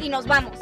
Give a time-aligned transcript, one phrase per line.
[0.00, 0.58] y nos vamos.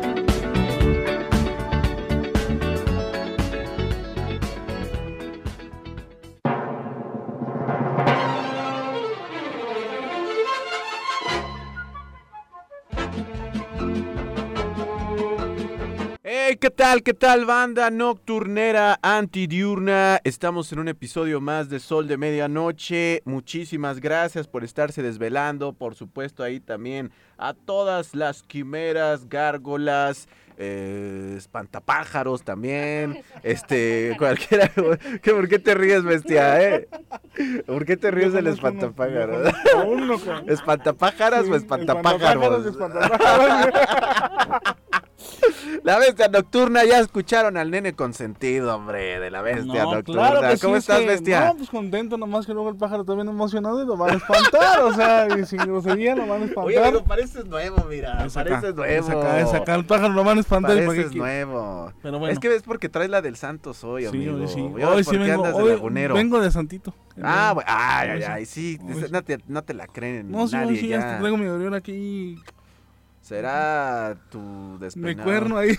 [16.74, 17.04] Tal?
[17.04, 20.20] ¿Qué tal, banda nocturnera antidiurna?
[20.24, 23.22] Estamos en un episodio más de Sol de Medianoche.
[23.24, 25.72] Muchísimas gracias por estarse desvelando.
[25.72, 30.26] Por supuesto, ahí también a todas las quimeras, gárgolas,
[30.58, 33.22] eh, espantapájaros también.
[33.44, 34.68] Este, cualquiera.
[35.22, 36.60] ¿Qué, ¿Por qué te ríes, bestia?
[36.60, 36.88] Eh?
[37.66, 39.44] ¿Por qué te ríes del espantapájaro?
[40.48, 42.66] ¿Espantapájaras o espantapájaros?
[45.84, 50.30] La bestia nocturna, ya escucharon al nene consentido, hombre, de la bestia No, nocturna.
[50.30, 51.46] claro ¿Cómo sí, estás, es que, bestia?
[51.46, 54.80] No, pues contento, nomás que luego el pájaro bien emocionado y lo van a espantar,
[54.82, 56.64] o sea, y sin grosería lo van a espantar.
[56.64, 58.92] Oye, pero pareces nuevo, mira, Es acá, pareces nuevo.
[58.92, 60.76] Es acá, es acá, el pájaro lo van a espantar.
[60.84, 61.92] Pareces nuevo.
[62.02, 62.32] Pero bueno.
[62.32, 64.36] Es que ves porque traes la del Santos hoy, Sí, amigo.
[64.36, 64.60] hoy sí.
[64.60, 66.14] Hoy, Hoy sí porque vengo, andas de lagunero.
[66.14, 66.94] vengo de Santito.
[67.22, 68.26] Ah, bueno, ay, ay, sí.
[68.28, 69.06] ay, sí, sí.
[69.12, 71.18] no te, no te la creen No, sí, nadie sí, ya.
[71.20, 72.36] traigo mi orión aquí,
[73.28, 75.24] Será tu mi despeinado.
[75.24, 75.78] cuerno ahí.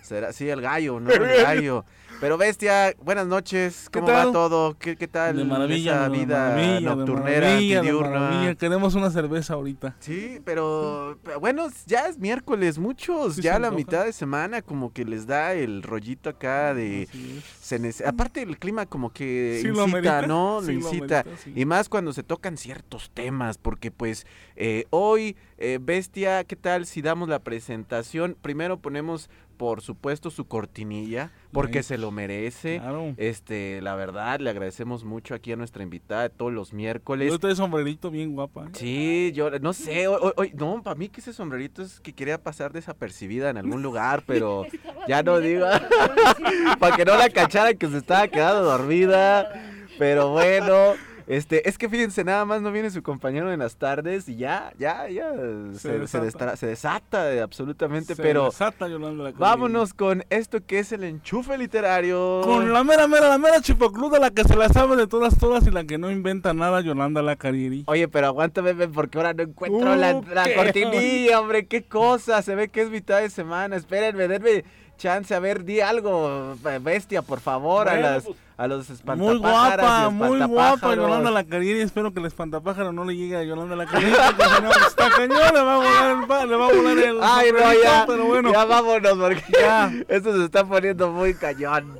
[0.00, 1.10] Será, sí, el gallo, ¿no?
[1.12, 1.84] El gallo.
[2.20, 3.90] Pero bestia, buenas noches.
[3.92, 4.78] ¿Qué ¿Cómo va todo?
[4.78, 8.54] ¿Qué, qué tal De maravilla, esa de vida maravilla, de nocturnera, maravilla, de maravilla.
[8.54, 9.96] Queremos una cerveza ahorita.
[9.98, 13.76] Sí, pero, pero bueno, ya es miércoles, muchos, Sí, ya la antoja.
[13.76, 17.06] mitad de semana como que les da el rollito acá de...
[17.10, 17.44] Así es.
[17.60, 20.60] se nece- aparte el clima como que Sí lo incita, amerita, ¿no?
[20.62, 21.20] sí lo lo incita.
[21.20, 21.52] amerita, sí.
[21.54, 26.86] Y más cuando se tocan ciertos temas, porque pues eh, hoy, eh, Bestia, ¿qué tal
[26.86, 28.36] si damos la presentación?
[28.42, 32.78] Primero ponemos, por supuesto, su cortinilla, porque se lo merece.
[32.78, 33.14] Claro.
[33.16, 37.30] Este, la verdad, le agradecemos mucho aquí a nuestra invitada de todos los miércoles.
[37.32, 38.66] Yo trae sombrerito bien guapa.
[38.66, 38.70] ¿eh?
[38.74, 42.36] Sí, yo no sé, hoy, hoy- no, para mí que ese sombrerito es que quería
[42.42, 44.66] pasar desapercibida en algún lugar, pero
[45.08, 45.66] ya no digo,
[46.78, 49.50] para que no la cacharan que se estaba quedando dormida,
[49.98, 50.92] pero bueno,
[51.26, 54.72] este, es que fíjense, nada más no viene su compañero en las tardes y ya,
[54.78, 55.32] ya, ya,
[55.74, 56.24] se, se desata.
[56.24, 61.04] destra- se desata de absolutamente, Se pero desata Yolanda vámonos con esto que es el
[61.04, 62.40] enchufe literario.
[62.44, 65.66] Con la mera, mera, la mera chipocluda, la que se la sabe de todas, todas
[65.66, 67.84] y la que no inventa nada, Yolanda la Cariri.
[67.86, 72.40] Oye, pero aguántame, bebé, porque ahora no encuentro Uh, la, la cortinilla, hombre, qué cosa.
[72.42, 73.76] Se ve que es mitad de semana.
[73.76, 74.64] Espérenme, denme
[74.96, 75.34] chance.
[75.34, 80.08] A ver, di algo, bestia, por favor, a, las, pues, a los Muy espantapájaros guapa,
[80.08, 80.94] y muy guapa.
[80.94, 81.80] Yolanda la Cariri.
[81.80, 83.84] Espero que el espantapájaro no le llegue a Yolanda la.
[83.90, 86.98] Porque si no, está cañón, le va a volar el, pa- le va a volar
[86.98, 89.92] el Ay, no, ya, Pero bueno, ya vámonos, porque Ya.
[90.08, 91.96] esto se está poniendo muy cañón.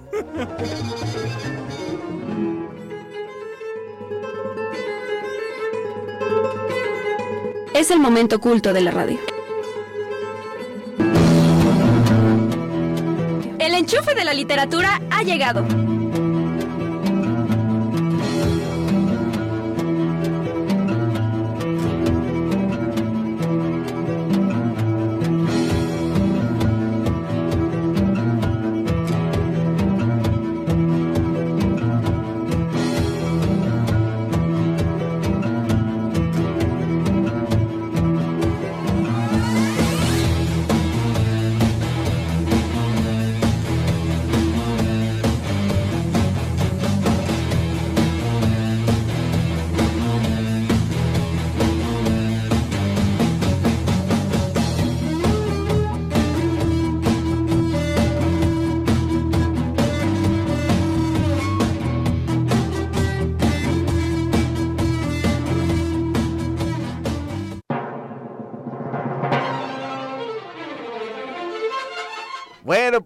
[7.75, 9.19] Es el momento oculto de la radio.
[13.77, 15.63] El enchufe de la literatura ha llegado.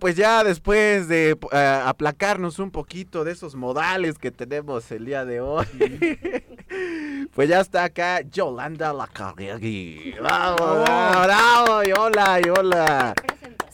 [0.00, 5.25] Pues ya después de eh, aplacarnos un poquito de esos modales que tenemos el día
[5.25, 5.66] de hoy,
[7.34, 10.15] pues ya está acá Yolanda Lacarriegui.
[10.21, 11.83] ¡Vamos, bravo, bravo!
[11.84, 13.15] ¡Yola, Yola!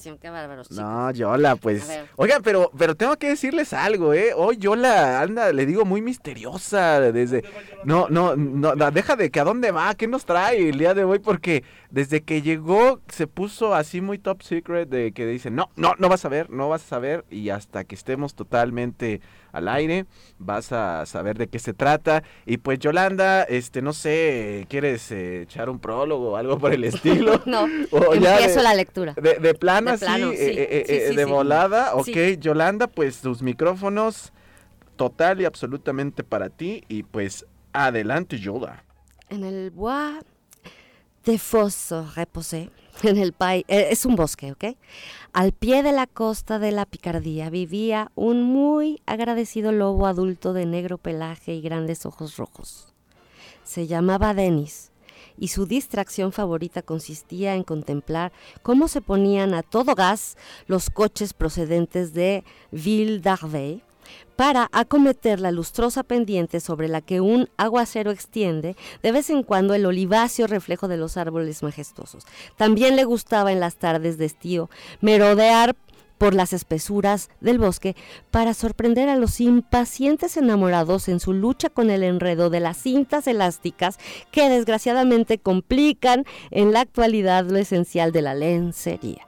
[0.07, 0.83] Presentación, qué bárbaros, chicos.
[0.83, 1.89] No, Yola, pues.
[2.17, 4.33] Oigan, pero, pero tengo que decirles algo, ¿eh?
[4.35, 7.01] Hoy Yola anda, le digo, muy misteriosa.
[7.01, 7.45] Desde.
[7.85, 10.95] No, no, no, no, deja de que a dónde va, qué nos trae el día
[10.95, 15.55] de hoy, porque desde que llegó se puso así muy top secret de que dicen,
[15.55, 19.21] no, no, no vas a ver, no vas a saber, y hasta que estemos totalmente
[19.57, 20.07] al aire,
[20.39, 22.23] vas a saber de qué se trata.
[22.45, 26.85] Y pues Yolanda, este, no sé, ¿quieres eh, echar un prólogo o algo por el
[26.85, 27.41] estilo?
[27.47, 29.15] No, O ya empiezo de- la lectura.
[29.15, 30.37] de, de plano De así, plano, sí.
[30.39, 31.95] eh, eh, Sí, eh, sí, de volada.
[31.95, 32.09] Ok.
[32.39, 34.33] Yolanda, pues tus micrófonos
[34.97, 36.85] total y absolutamente para ti.
[36.89, 38.85] Y pues adelante, Yola.
[39.29, 40.23] En el bois
[41.25, 42.71] de fosse reposé,
[43.03, 44.77] en el país, eh, es un bosque, ¿ok?
[45.33, 50.67] Al pie de la costa de la Picardía vivía un muy agradecido lobo adulto de
[50.67, 52.95] negro pelaje y grandes ojos rojos.
[53.65, 54.93] Se llamaba Denis
[55.39, 58.33] y su distracción favorita consistía en contemplar
[58.63, 63.83] cómo se ponían a todo gas los coches procedentes de Ville d'Arvey
[64.37, 69.75] para acometer la lustrosa pendiente sobre la que un aguacero extiende de vez en cuando
[69.75, 72.25] el oliváceo reflejo de los árboles majestuosos.
[72.57, 74.71] También le gustaba en las tardes de estío
[75.01, 75.77] merodear
[76.19, 77.95] por las espesuras del bosque
[78.31, 83.27] para sorprender a los impacientes enamorados en su lucha con el enredo de las cintas
[83.27, 83.99] elásticas
[84.31, 89.27] que desgraciadamente complican en la actualidad lo esencial de la lencería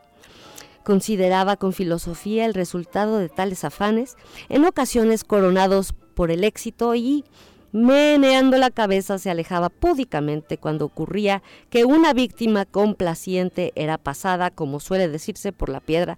[0.88, 4.16] consideraba con filosofía el resultado de tales afanes,
[4.48, 7.26] en ocasiones coronados por el éxito y
[7.72, 14.80] meneando la cabeza se alejaba púdicamente cuando ocurría que una víctima complaciente era pasada, como
[14.80, 16.16] suele decirse, por la piedra,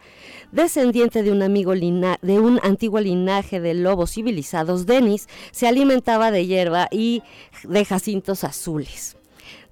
[0.52, 6.46] descendiente de un amigo de un antiguo linaje de lobos civilizados, Denis se alimentaba de
[6.46, 7.24] hierba y
[7.64, 9.16] de jacintos azules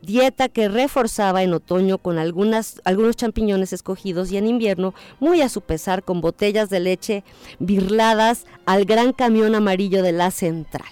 [0.03, 5.49] dieta que reforzaba en otoño con algunas, algunos champiñones escogidos y en invierno, muy a
[5.49, 7.25] su pesar, con botellas de leche
[7.59, 10.89] birladas al gran camión amarillo de la central.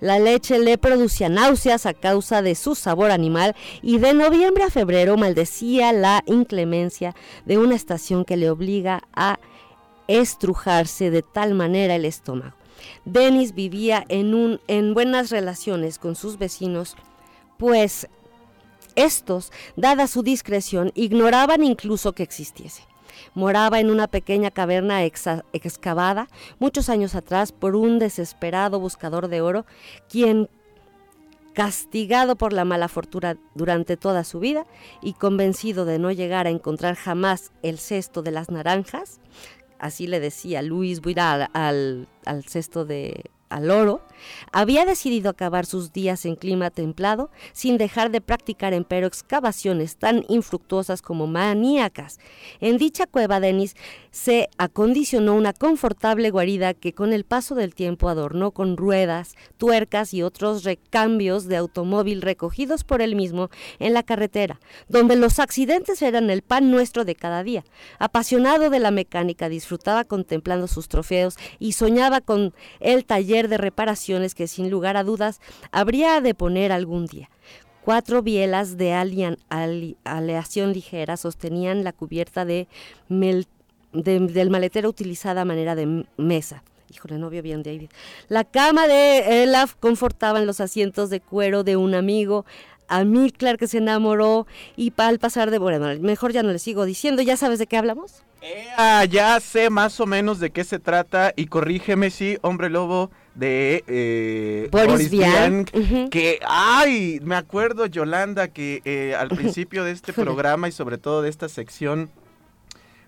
[0.00, 4.70] La leche le producía náuseas a causa de su sabor animal y de noviembre a
[4.70, 7.14] febrero maldecía la inclemencia
[7.46, 9.38] de una estación que le obliga a
[10.06, 12.54] estrujarse de tal manera el estómago.
[13.04, 16.94] Denis vivía en, un, en buenas relaciones con sus vecinos,
[17.56, 18.08] pues
[18.96, 22.82] estos, dada su discreción, ignoraban incluso que existiese.
[23.34, 26.28] Moraba en una pequeña caverna excavada
[26.58, 29.66] muchos años atrás por un desesperado buscador de oro,
[30.08, 30.48] quien
[31.56, 34.66] castigado por la mala fortuna durante toda su vida
[35.00, 39.20] y convencido de no llegar a encontrar jamás el cesto de las naranjas,
[39.78, 44.00] así le decía Luis Buiral al, al cesto de al oro,
[44.52, 50.24] había decidido acabar sus días en clima templado sin dejar de practicar empero excavaciones tan
[50.28, 52.18] infructuosas como maníacas.
[52.60, 53.76] En dicha cueva Denis
[54.10, 60.14] se acondicionó una confortable guarida que con el paso del tiempo adornó con ruedas, tuercas
[60.14, 66.00] y otros recambios de automóvil recogidos por él mismo en la carretera, donde los accidentes
[66.02, 67.64] eran el pan nuestro de cada día.
[67.98, 74.34] Apasionado de la mecánica, disfrutaba contemplando sus trofeos y soñaba con el taller de reparaciones
[74.34, 75.40] que sin lugar a dudas
[75.70, 77.30] habría de poner algún día.
[77.84, 78.92] Cuatro bielas de
[80.04, 82.66] aleación ligera sostenían la cubierta de
[83.92, 86.62] del maletero utilizada a manera de mesa.
[86.92, 87.90] Híjole, no vio bien David.
[88.28, 92.44] La cama de Elaf confortaban los asientos de cuero de un amigo.
[92.88, 94.46] A Miklar que se enamoró
[94.76, 95.58] y al pasar de...
[95.58, 97.20] Bueno, mejor ya no le sigo diciendo.
[97.22, 98.22] ¿Ya sabes de qué hablamos?
[99.08, 103.84] ya sé más o menos de qué se trata y corrígeme si, hombre lobo, de
[103.86, 105.64] eh, Boris, Vian,
[106.10, 111.22] que, ay, me acuerdo Yolanda que eh, al principio de este programa y sobre todo
[111.22, 112.10] de esta sección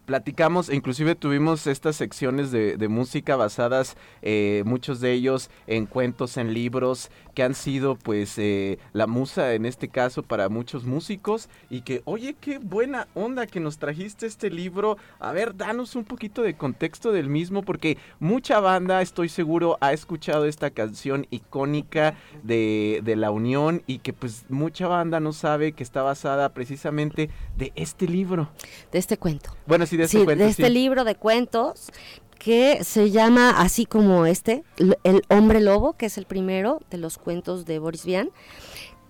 [0.09, 6.39] platicamos e inclusive tuvimos estas secciones de, música basadas, eh, muchos de ellos en cuentos,
[6.39, 11.51] en libros, que han sido pues eh, la musa en este caso para muchos músicos
[11.69, 14.97] y que, oye, qué buena onda que nos trajiste este libro.
[15.21, 19.93] A ver, danos un poquito de contexto del mismo porque mucha banda, estoy seguro, ha
[19.93, 25.73] escuchado esta canción icónica de, de La Unión y que pues mucha banda no sabe
[25.73, 28.49] que está basada precisamente de este libro.
[28.91, 29.51] De este cuento.
[29.67, 31.91] Bueno, sí, de este, de este libro de cuentos
[32.39, 34.63] que se llama así como este,
[35.03, 38.31] El hombre lobo, que es el primero de los cuentos de Boris Vian,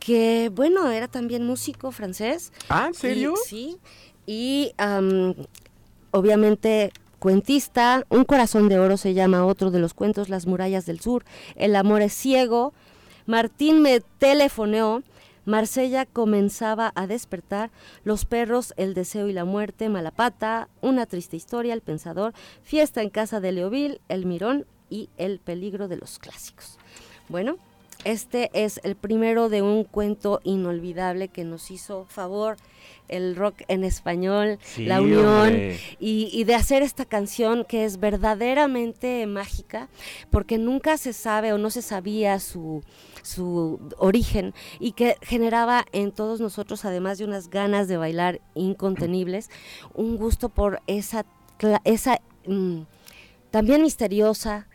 [0.00, 2.52] que bueno, era también músico francés.
[2.71, 3.35] Ah, ¿en serio?
[3.45, 3.78] sí,
[4.26, 4.73] y
[6.11, 11.00] obviamente cuentista, Un corazón de oro se llama otro de los cuentos, Las murallas del
[11.00, 11.25] sur,
[11.57, 12.73] El amor es ciego.
[13.26, 15.02] Martín me telefoneó
[15.49, 17.71] Marsella comenzaba a despertar,
[18.05, 23.09] los perros, el deseo y la muerte, Malapata, una triste historia, el pensador, fiesta en
[23.09, 26.76] casa de Leoville, el mirón y el peligro de los clásicos.
[27.31, 27.57] Bueno,
[28.05, 32.59] este es el primero de un cuento inolvidable que nos hizo favor
[33.09, 39.88] el rock en español, la unión, y, de hacer esta canción que es verdaderamente mágica,
[40.31, 42.83] porque nunca se sabe o no se sabía su,
[43.28, 49.50] su origen y que generaba en todos nosotros, además de unas ganas de bailar incontenibles,
[49.94, 51.25] un gusto por esa,
[51.85, 52.80] esa mm,
[53.50, 54.66] también misteriosa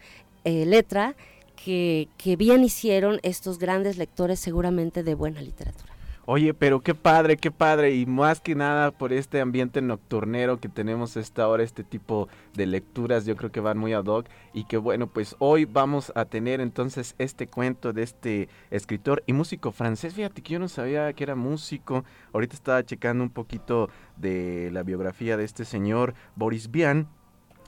[0.44, 1.16] eh, letra
[1.56, 5.93] que, que bien hicieron estos grandes lectores seguramente de buena literatura.
[6.26, 7.96] Oye, pero qué padre, qué padre.
[7.96, 12.66] Y más que nada por este ambiente nocturnero que tenemos esta hora, este tipo de
[12.66, 14.28] lecturas, yo creo que van muy ad hoc.
[14.54, 19.34] Y que bueno, pues hoy vamos a tener entonces este cuento de este escritor y
[19.34, 20.14] músico francés.
[20.14, 22.06] Fíjate que yo no sabía que era músico.
[22.32, 27.10] Ahorita estaba checando un poquito de la biografía de este señor, Boris Vian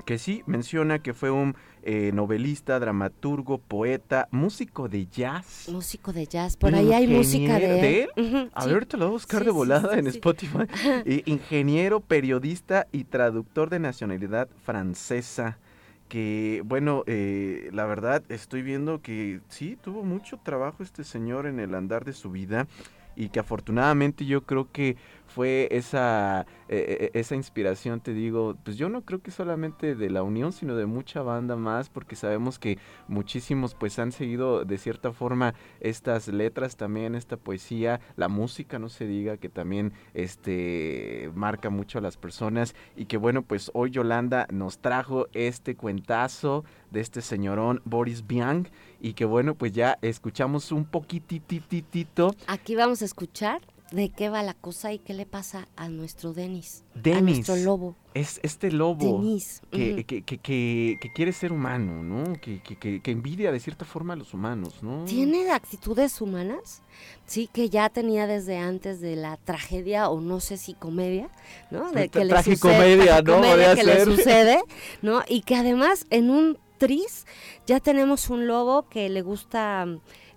[0.03, 5.69] que sí menciona que fue un eh, novelista, dramaturgo, poeta, músico de jazz.
[5.71, 8.09] Músico de jazz, por ahí hay música de él.
[8.53, 10.65] a ver, ahorita lo voy a buscar de volada en Spotify.
[11.25, 15.59] ingeniero, periodista y traductor de nacionalidad francesa.
[16.07, 21.59] Que bueno, eh, la verdad estoy viendo que sí, tuvo mucho trabajo este señor en
[21.59, 22.67] el andar de su vida
[23.15, 28.77] y que afortunadamente yo creo que fue esa, eh, eh, esa inspiración, te digo, pues
[28.77, 32.59] yo no creo que solamente de la unión, sino de mucha banda más, porque sabemos
[32.59, 32.77] que
[33.07, 38.89] muchísimos pues han seguido de cierta forma estas letras también, esta poesía, la música, no
[38.89, 43.91] se diga, que también este, marca mucho a las personas y que bueno, pues hoy
[43.91, 48.67] Yolanda nos trajo este cuentazo de este señorón Boris Biang
[48.99, 52.33] y que bueno, pues ya escuchamos un poquitititito.
[52.47, 53.61] Aquí vamos a escuchar
[53.91, 56.83] de qué va la cosa y qué le pasa a nuestro Denis.
[56.95, 57.17] Denis.
[57.17, 57.95] A nuestro lobo.
[58.13, 59.61] Es este lobo Denis.
[59.71, 62.39] Que, que, que, que, quiere ser humano, ¿no?
[62.41, 65.05] Que, que, envidia de cierta forma a los humanos, ¿no?
[65.05, 66.81] Tiene actitudes humanas,
[67.25, 71.29] sí, que ya tenía desde antes de la tragedia o no sé si comedia,
[71.69, 71.91] ¿no?
[71.91, 73.41] De que le sucede, ¿no?
[73.75, 74.59] que le sucede,
[75.01, 75.23] ¿no?
[75.27, 77.25] Y que además en un tris
[77.65, 79.87] ya tenemos un lobo que le gusta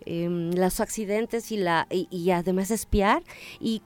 [0.06, 3.22] Em, los accidentes y, la, y, además espiar
[3.60, 3.82] y,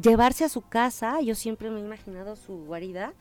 [0.00, 3.14] llevarse a su casa, yo siempre me he imaginado su guarida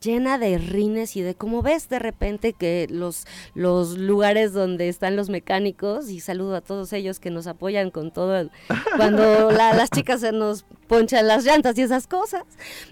[0.00, 5.16] llena de rines y de cómo ves de repente que los, los lugares donde están
[5.16, 8.48] los mecánicos, y saludo a todos ellos que nos apoyan con todo,
[8.96, 12.44] cuando las chicas se nos ponchan las llantas y esas cosas,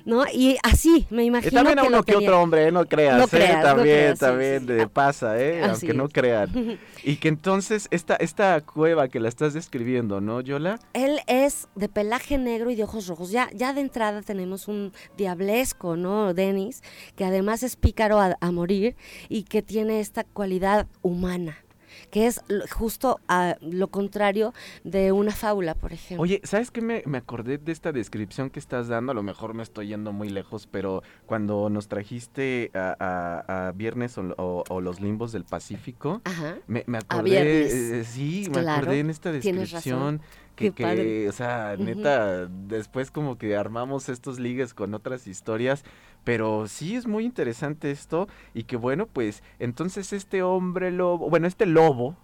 [0.06, 0.24] ¿no?
[0.32, 1.50] Y así, me imagino.
[1.50, 2.72] Y también a uno que otro hombre, ¿eh?
[2.72, 3.58] no creas, ¿eh?
[3.62, 5.62] también, también le pasa, ¿eh?
[5.68, 6.78] aunque no crean.
[7.02, 10.78] Y que entonces esta, esta cueva que la estás describiendo, ¿no, Yola?
[10.92, 13.30] Él es de pelaje negro y de ojos rojos.
[13.30, 16.82] Ya, ya de entrada tenemos un diablesco, ¿no, Denis?
[17.16, 18.96] Que además es pícaro a, morir
[19.30, 21.64] y que tiene esta cualidad humana
[22.10, 24.52] que es justo a lo contrario
[24.84, 26.22] de una fábula, por ejemplo.
[26.22, 29.12] Oye, ¿sabes qué me, acordé de esta descripción que estás dando?
[29.12, 34.80] A lo mejor me estoy yendo muy lejos, pero cuando nos trajiste a, Viernes o,
[34.80, 36.20] Los Limbos del Pacífico,
[36.66, 40.20] Me, acordé, eh, sí, me acordé en esta descripción
[40.68, 45.84] que, o sea, neta, después como que armamos estos ligues con otras historias,
[46.24, 51.46] pero sí es muy interesante esto y que bueno, pues entonces este hombre lobo, bueno,
[51.46, 52.16] este lobo,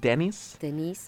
[0.00, 0.56] Dennis,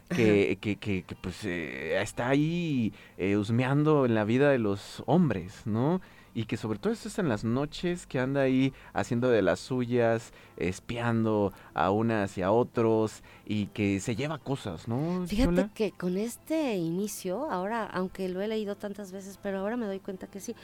[0.09, 5.63] que, que, que, pues eh, está ahí eh, husmeando en la vida de los hombres,
[5.67, 6.01] ¿no?
[6.37, 9.59] Y que sobre todo esto es en las noches que anda ahí haciendo de las
[9.59, 15.27] suyas, espiando a unas y a otros y que se lleva cosas, ¿no?
[15.27, 19.87] Fíjate que con este inicio, ahora, aunque lo he leído tantas veces, pero ahora me
[19.87, 20.55] doy cuenta que sí,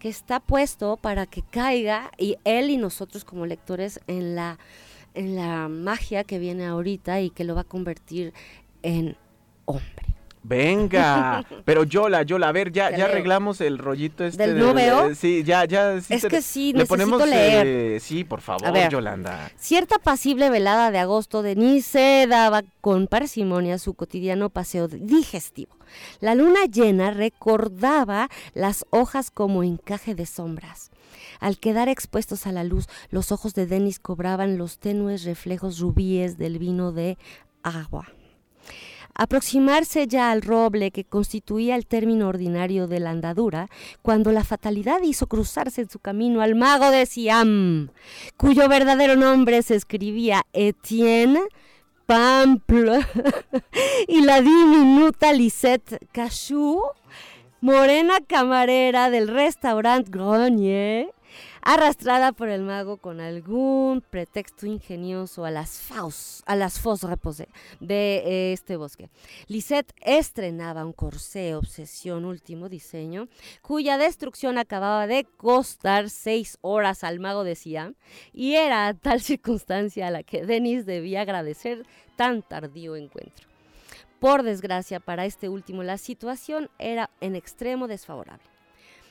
[0.00, 4.58] que está puesto para que caiga y él y nosotros como lectores en la
[5.14, 8.32] en la magia que viene ahorita y que lo va a convertir
[8.82, 9.16] en
[9.64, 10.19] hombre.
[10.42, 15.14] Venga, pero Yola, Yola, a ver, ya, ya arreglamos el rollito este del, no veo.
[15.14, 15.94] sí, ya, ya.
[15.94, 17.66] es que sí, le ponemos, leer.
[17.66, 19.50] Eh, sí, por favor, Yolanda.
[19.56, 25.76] Cierta pasible velada de agosto, Denise daba con parsimonia su cotidiano paseo digestivo.
[26.20, 30.90] La luna llena recordaba las hojas como encaje de sombras.
[31.40, 36.38] Al quedar expuestos a la luz, los ojos de Denis cobraban los tenues reflejos rubíes
[36.38, 37.18] del vino de
[37.62, 38.08] agua.
[39.22, 43.68] Aproximarse ya al roble que constituía el término ordinario de la andadura,
[44.00, 47.90] cuando la fatalidad hizo cruzarse en su camino al mago de Siam,
[48.38, 51.38] cuyo verdadero nombre se escribía Etienne
[52.06, 53.00] Pample,
[54.08, 56.80] y la diminuta Lisette Cachou,
[57.60, 61.12] morena camarera del restaurante Grenier,
[61.62, 66.80] arrastrada por el mago con algún pretexto ingenioso a las faus, a las
[67.80, 69.08] de eh, este bosque.
[69.46, 73.28] Lisette estrenaba un corsé obsesión último diseño,
[73.62, 77.94] cuya destrucción acababa de costar seis horas al mago de Siam,
[78.32, 81.86] y era tal circunstancia a la que Denis debía agradecer
[82.16, 83.48] tan tardío encuentro.
[84.18, 88.49] Por desgracia para este último, la situación era en extremo desfavorable.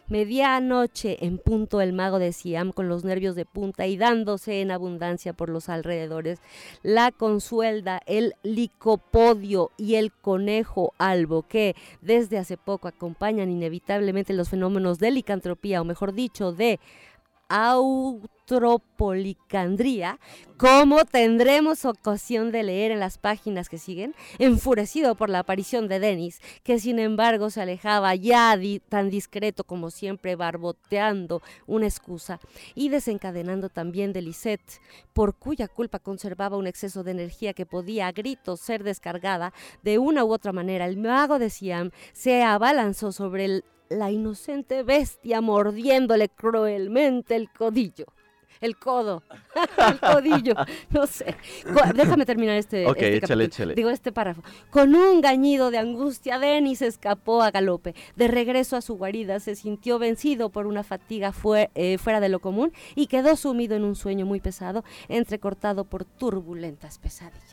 [0.09, 4.71] Medianoche en punto el mago de Siam con los nervios de punta y dándose en
[4.71, 6.39] abundancia por los alrededores.
[6.81, 14.49] La consuelda, el licopodio y el conejo albo que desde hace poco acompañan inevitablemente los
[14.49, 16.79] fenómenos de licantropía o mejor dicho de
[17.49, 20.19] autropolicandría,
[20.57, 25.99] como tendremos ocasión de leer en las páginas que siguen, enfurecido por la aparición de
[25.99, 32.39] Denis, que sin embargo se alejaba ya tan discreto como siempre, barboteando una excusa
[32.75, 34.79] y desencadenando también de Lisette,
[35.13, 39.97] por cuya culpa conservaba un exceso de energía que podía a gritos ser descargada de
[39.97, 40.85] una u otra manera.
[40.85, 48.05] El mago de Siam se abalanzó sobre el la inocente bestia mordiéndole cruelmente el codillo.
[48.61, 49.23] El codo,
[49.89, 50.53] el codillo,
[50.89, 51.33] no sé.
[51.95, 53.73] Déjame terminar este, Ok, este échale, échale.
[53.73, 54.43] Digo este párrafo.
[54.69, 57.95] Con un gañido de angustia, Denis escapó a galope.
[58.17, 62.27] De regreso a su guarida, se sintió vencido por una fatiga fue- eh, fuera de
[62.27, 67.48] lo común y quedó sumido en un sueño muy pesado, entrecortado por turbulentas pesadillas.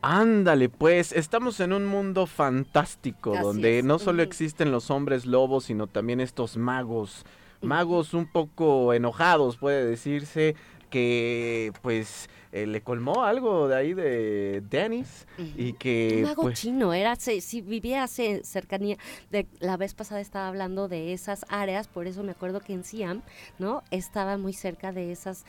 [0.00, 3.84] Ándale, pues estamos en un mundo fantástico Así donde es.
[3.84, 7.24] no solo existen los hombres lobos, sino también estos magos.
[7.60, 10.54] Magos un poco enojados, puede decirse,
[10.90, 15.26] que pues eh, le colmó algo de ahí de Dennis
[15.56, 18.96] y que Un mago pues chino, era, si vivía hace cercanía,
[19.30, 22.84] de, la vez pasada estaba hablando de esas áreas, por eso me acuerdo que en
[22.84, 23.22] Siam,
[23.58, 23.82] ¿no?
[23.90, 25.44] Estaba muy cerca de esos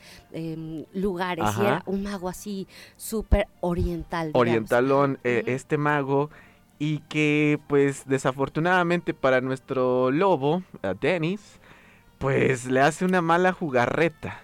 [0.92, 4.28] lugares y era un mago así súper oriental.
[4.28, 4.40] digamos.
[4.40, 6.30] orientalón eh, este mago
[6.78, 11.60] y que pues desafortunadamente para nuestro lobo, a Dennis,
[12.18, 14.40] pues le hace una mala jugarreta.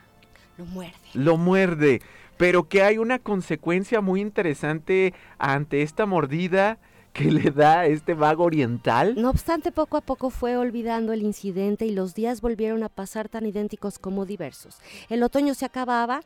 [0.58, 0.94] Lo muerde.
[1.14, 2.00] lo muerde,
[2.36, 6.78] pero que hay una consecuencia muy interesante ante esta mordida
[7.12, 9.14] que le da este mago oriental.
[9.16, 13.30] No obstante, poco a poco fue olvidando el incidente y los días volvieron a pasar
[13.30, 14.76] tan idénticos como diversos.
[15.08, 16.20] El otoño se acababa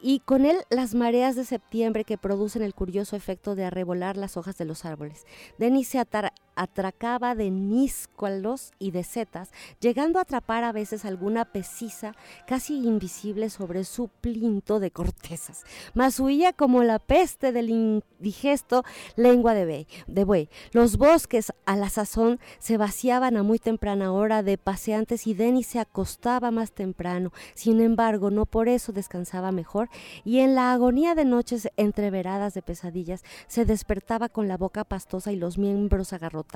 [0.00, 4.36] y con él las mareas de septiembre que producen el curioso efecto de arrebolar las
[4.36, 5.26] hojas de los árboles.
[5.58, 11.46] Denis se atar- atracaba de níscualos y de setas, llegando a atrapar a veces alguna
[11.46, 12.14] pecisa
[12.46, 15.64] casi invisible sobre su plinto de cortezas.
[15.94, 18.84] Mas huía como la peste del indigesto
[19.16, 20.50] lengua de de buey.
[20.72, 25.66] Los bosques a la sazón se vaciaban a muy temprana hora de paseantes y Denis
[25.66, 27.32] se acostaba más temprano.
[27.54, 29.88] Sin embargo, no por eso descansaba mejor
[30.26, 35.32] y en la agonía de noches entreveradas de pesadillas se despertaba con la boca pastosa
[35.32, 36.49] y los miembros agarrotados.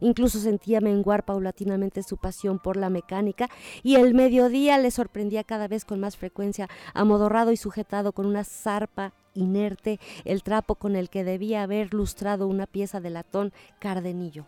[0.00, 3.48] Incluso sentía menguar paulatinamente su pasión por la mecánica
[3.82, 8.44] y el mediodía le sorprendía cada vez con más frecuencia, amodorrado y sujetado con una
[8.44, 14.46] zarpa inerte, el trapo con el que debía haber lustrado una pieza de latón cardenillo.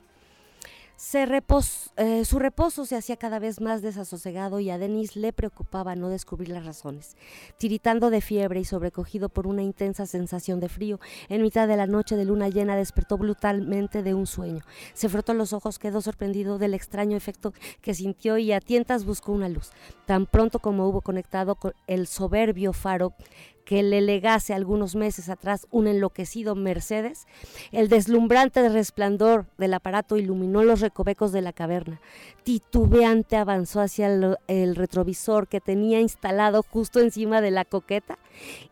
[1.97, 6.11] Eh, su reposo se hacía cada vez más desasosegado y a Denis le preocupaba no
[6.11, 7.17] descubrir las razones.
[7.57, 11.87] Tiritando de fiebre y sobrecogido por una intensa sensación de frío, en mitad de la
[11.87, 14.63] noche de luna llena despertó brutalmente de un sueño.
[14.93, 19.33] Se frotó los ojos, quedó sorprendido del extraño efecto que sintió y a tientas buscó
[19.33, 19.71] una luz.
[20.07, 23.15] Tan pronto como hubo conectado con el soberbio faro
[23.65, 27.27] que le legase algunos meses atrás un enloquecido Mercedes,
[27.73, 32.01] el deslumbrante resplandor del aparato iluminó los recovecos de la caverna.
[32.43, 34.09] Titubeante avanzó hacia
[34.49, 38.19] el, retrovisor que tenía instalado justo encima de la coqueta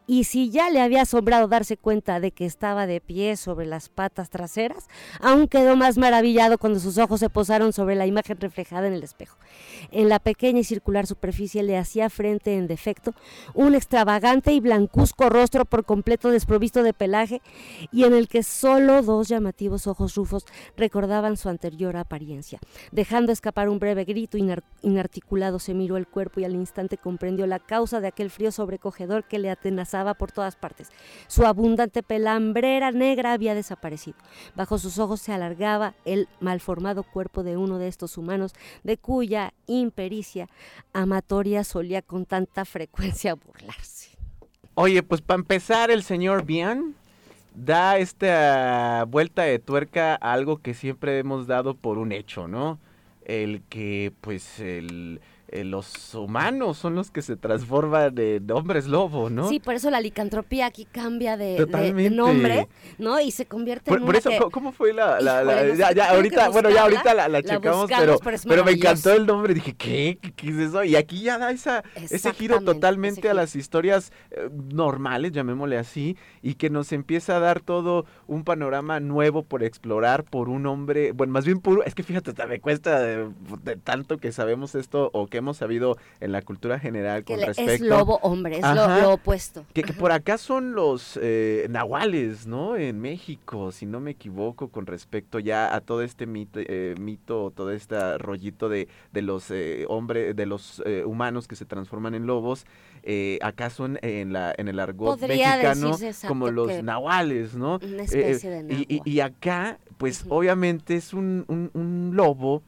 [0.07, 3.89] y si ya le había asombrado darse cuenta de que estaba de pie sobre las
[3.91, 4.89] patas traseras,
[5.21, 9.03] aún quedó más maravillado cuando sus ojos se posaron sobre la imagen reflejada en el
[9.03, 9.37] espejo.
[9.91, 13.15] En la pequeña y circular superficie le hacía frente en defecto
[13.55, 17.43] un extravagante y blancuzco rostro por completo desprovisto de pelaje
[17.93, 20.45] y en el que solo dos llamativos ojos rufos
[20.77, 22.61] recordaban su anterior apariencia.
[22.93, 27.47] Dejando escapar un breve grito inar- inarticulado, se miró el cuerpo y al instante comprendió
[27.47, 30.89] la causa de aquel frío sobrecogedor que le atenazaba por todas partes.
[31.27, 34.19] Su abundante pelambrera negra había desaparecido.
[34.55, 38.53] Bajo sus ojos se alargaba el malformado cuerpo de uno de estos humanos,
[38.85, 40.49] de cuya impericia
[40.93, 44.18] amatoria solía con tanta frecuencia burlarse.
[44.81, 46.95] Oye, pues para empezar, el señor Bian
[47.53, 52.79] da esta vuelta de tuerca a algo que siempre hemos dado por un hecho, ¿no?
[53.25, 59.31] El que, pues, el eh, los humanos son los que se transforman en hombres lobo,
[59.31, 59.49] ¿no?
[59.49, 62.11] Sí, por eso la licantropía aquí cambia de, de- de Totalmente.
[62.15, 63.19] nombre, ¿no?
[63.21, 65.19] Y se convierte Por, en por una eso, que- ¿cómo- ¿cómo fue la...?
[65.93, 69.55] ya, ahorita, bueno, ya ahorita la, checamos, buscamos, pero, me encantó el nombre.
[69.55, 70.19] Dije, ¿qué?
[70.37, 70.85] ¿Qué, es eso?
[70.85, 75.79] Y aquí ya da esa, ese giro totalmente ese a las historias eh, normales, llamémosle
[75.79, 80.67] así, y que nos empieza a dar todo un panorama nuevo por explorar por un
[80.67, 83.31] hombre, bueno, más bien puro, es que fíjate, me cuesta de,
[83.63, 87.43] de tanto que sabemos esto o que hemos sabido en la cultura general que con
[87.45, 87.73] respecto...
[87.73, 89.01] es lobo hombre, es Ajá.
[89.03, 89.65] lo opuesto.
[89.73, 92.77] Que, que por acá son los eh, nahuales, ¿no?
[92.77, 97.53] En México, si no me equivoco, con respecto ya a todo este mito, eh, mito
[97.55, 102.15] todo este rollito de, de los eh, hombres, de los eh, humanos que se transforman
[102.15, 102.67] en lobos.
[103.05, 105.97] eh, acá son en la en el argot Podría mexicano
[106.27, 107.79] como los nahuales, ¿no?
[107.83, 109.03] Una Eh, especie de y, y- nahua.
[109.09, 112.63] y acá, pues obviamente es un, un- un lobo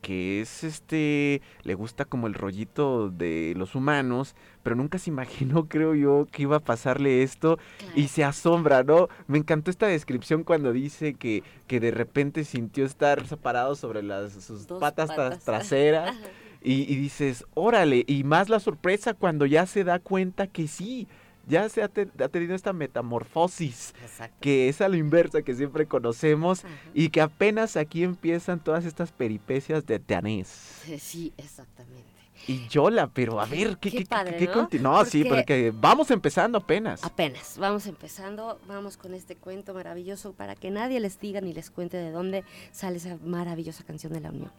[0.00, 5.64] que es este, le gusta como el rollito de los humanos, pero nunca se imaginó,
[5.68, 7.58] creo yo, que iba a pasarle esto
[7.94, 9.08] y se asombra, ¿no?
[9.26, 14.32] Me encantó esta descripción cuando dice que, que de repente sintió estar separado sobre las,
[14.32, 15.44] sus Dos patas, tra- patas.
[15.44, 16.16] traseras
[16.62, 21.08] y, y dices, órale, y más la sorpresa cuando ya se da cuenta que sí,
[21.50, 24.36] ya se ha, te- ha tenido esta metamorfosis Exacto.
[24.40, 26.74] que es a la inversa que siempre conocemos Ajá.
[26.94, 30.48] y que apenas aquí empiezan todas estas peripecias de Teanés.
[30.84, 32.08] Sí, Sí, exactamente.
[32.46, 34.46] Y Yola, pero a ver, ¿qué, Qué qué, padre, qué
[34.80, 35.04] ¿no?
[35.04, 37.04] sí, Porque- porque vamos empezando apenas.
[37.04, 41.70] Apenas, vamos empezando, vamos con este cuento maravilloso para que nadie les diga ni les
[41.70, 44.50] cuente de dónde sale esa maravillosa canción de la Unión.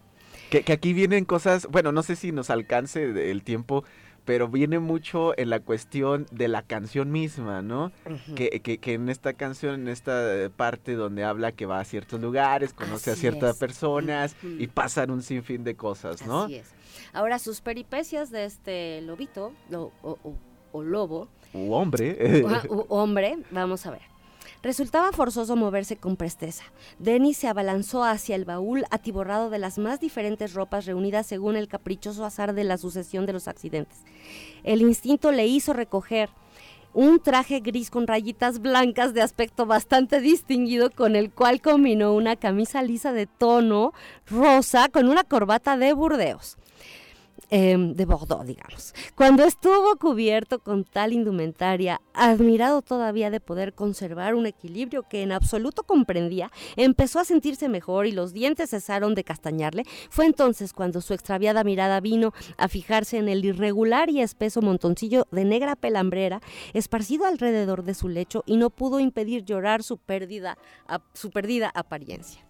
[0.48, 3.82] Que, que aquí vienen cosas, bueno, no sé si nos alcance el tiempo,
[4.24, 7.90] pero viene mucho en la cuestión de la canción misma, ¿no?
[8.36, 11.84] Que, que, que en esta canción, en esta eh, parte donde habla que va a
[11.84, 13.56] ciertos lugares, conoce a ciertas es.
[13.58, 16.42] personas y pasan un sinfín de cosas, ¿no?
[16.44, 16.70] Así es.
[17.12, 20.36] Ahora, sus peripecias de este lobito, lo- o, o-
[20.72, 22.42] o lobo, U hombre.
[22.68, 24.11] u- u hombre, vamos a ver.
[24.62, 26.64] Resultaba forzoso moverse con presteza.
[26.98, 31.68] Denis se abalanzó hacia el baúl atiborrado de las más diferentes ropas reunidas según el
[31.68, 33.98] caprichoso azar de la sucesión de los accidentes.
[34.62, 36.30] El instinto le hizo recoger
[36.94, 42.36] un traje gris con rayitas blancas de aspecto bastante distinguido con el cual combinó una
[42.36, 43.92] camisa lisa de tono
[44.26, 46.58] rosa con una corbata de Burdeos
[47.52, 48.94] em, de Bordeaux, digamos.
[49.14, 55.32] Cuando estuvo cubierto con tal indumentaria, admirado todavía de poder conservar un equilibrio que en
[55.32, 59.84] absoluto comprendía, empezó a sentirse mejor y los dientes cesaron de castañarle.
[60.08, 65.26] Fue entonces cuando su extraviada mirada vino a fijarse en el irregular y espeso montoncillo
[65.30, 66.40] de negra pelambrera
[66.72, 70.00] esparcido alrededor de su lecho y no pudo impedir llorar su
[71.12, 72.42] su perdida apariencia.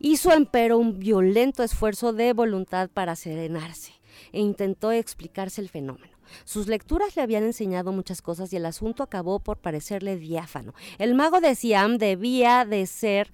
[0.00, 3.99] Hizo empero un violento esfuerzo de voluntad para serenarse
[4.32, 6.20] e intentó explicarse el fenómeno.
[6.44, 10.74] Sus lecturas le habían enseñado muchas cosas y el asunto acabó por parecerle diáfano.
[10.98, 13.30] El mago de Siam debía de ser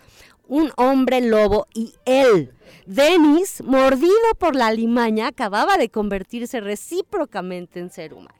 [0.49, 2.55] un hombre lobo y él,
[2.87, 8.39] Denis, mordido por la limaña, acababa de convertirse recíprocamente en ser humano.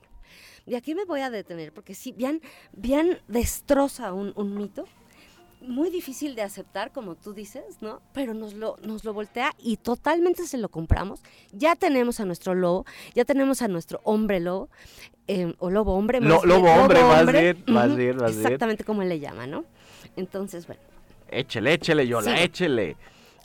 [0.65, 2.41] Y aquí me voy a detener porque sí, bien,
[2.73, 4.85] bien destroza un, un mito
[5.61, 8.01] muy difícil de aceptar, como tú dices, ¿no?
[8.13, 11.21] Pero nos lo, nos lo voltea y totalmente se lo compramos.
[11.51, 14.69] Ya tenemos a nuestro lobo, ya tenemos a nuestro hombre lobo,
[15.27, 18.45] eh, o lobo hombre, más Lo- bien, lobo hombre, más bien, más bien, más bien.
[18.45, 19.65] Exactamente como él le llama, ¿no?
[20.15, 20.81] Entonces, bueno,
[21.29, 22.43] Échele, échele, Yola, Sí.
[22.43, 22.95] échele.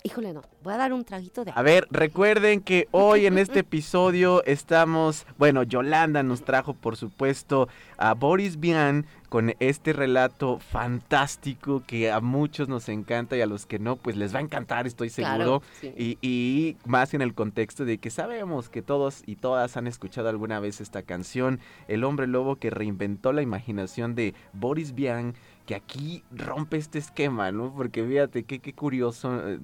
[0.05, 3.61] Híjole, no, voy a dar un traguito de A ver, recuerden que hoy en este
[3.61, 11.83] episodio estamos, bueno, Yolanda nos trajo por supuesto a Boris Vian con este relato fantástico
[11.87, 14.87] que a muchos nos encanta y a los que no, pues les va a encantar,
[14.87, 15.37] estoy seguro.
[15.37, 15.95] Claro, sí.
[15.97, 20.29] Y, y más en el contexto de que sabemos que todos y todas han escuchado
[20.29, 25.35] alguna vez esta canción, El hombre lobo que reinventó la imaginación de Boris Vian,
[25.73, 27.73] que aquí rompe este esquema, ¿no?
[27.75, 29.59] Porque fíjate, qué, qué curioso, eh,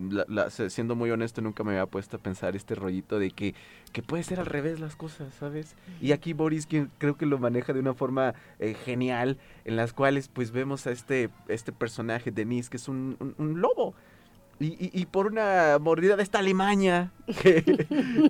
[0.71, 3.55] siendo muy honesto, nunca me había puesto a pensar este rollito de que,
[3.93, 5.75] que puede ser al revés las cosas, ¿sabes?
[6.01, 9.93] Y aquí Boris quien creo que lo maneja de una forma eh, genial, en las
[9.93, 13.95] cuales pues vemos a este, este personaje, Denise, que es un- un lobo.
[14.61, 17.63] Y, y- y por una mordida de esta limaña, que,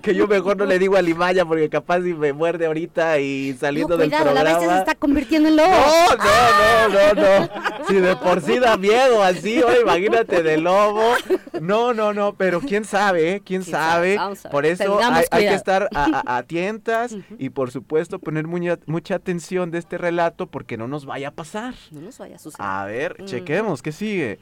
[0.03, 3.53] que yo mejor no le digo a limaña porque capaz si me muerde ahorita y
[3.59, 4.59] saliendo no, del cuidado, la programa.
[4.59, 5.69] bestia se está convirtiendo en lobo.
[5.69, 7.39] No, no, no, no,
[7.79, 7.85] no.
[7.87, 11.13] Si de por sí da miedo así, oye, imagínate de lobo.
[11.61, 13.41] No, no, no, pero quién sabe, ¿eh?
[13.43, 14.19] ¿Quién ¿Quién sabe?
[14.51, 19.15] Por eso hay, hay que estar a- a- atentas y por supuesto poner mucha, mucha
[19.15, 21.73] atención de este relato porque no nos vaya a pasar.
[21.89, 22.67] No nos vaya a suceder.
[22.69, 24.37] A ver, chequemos, ¿qué sigue?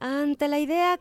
[0.00, 1.00] Ante la idea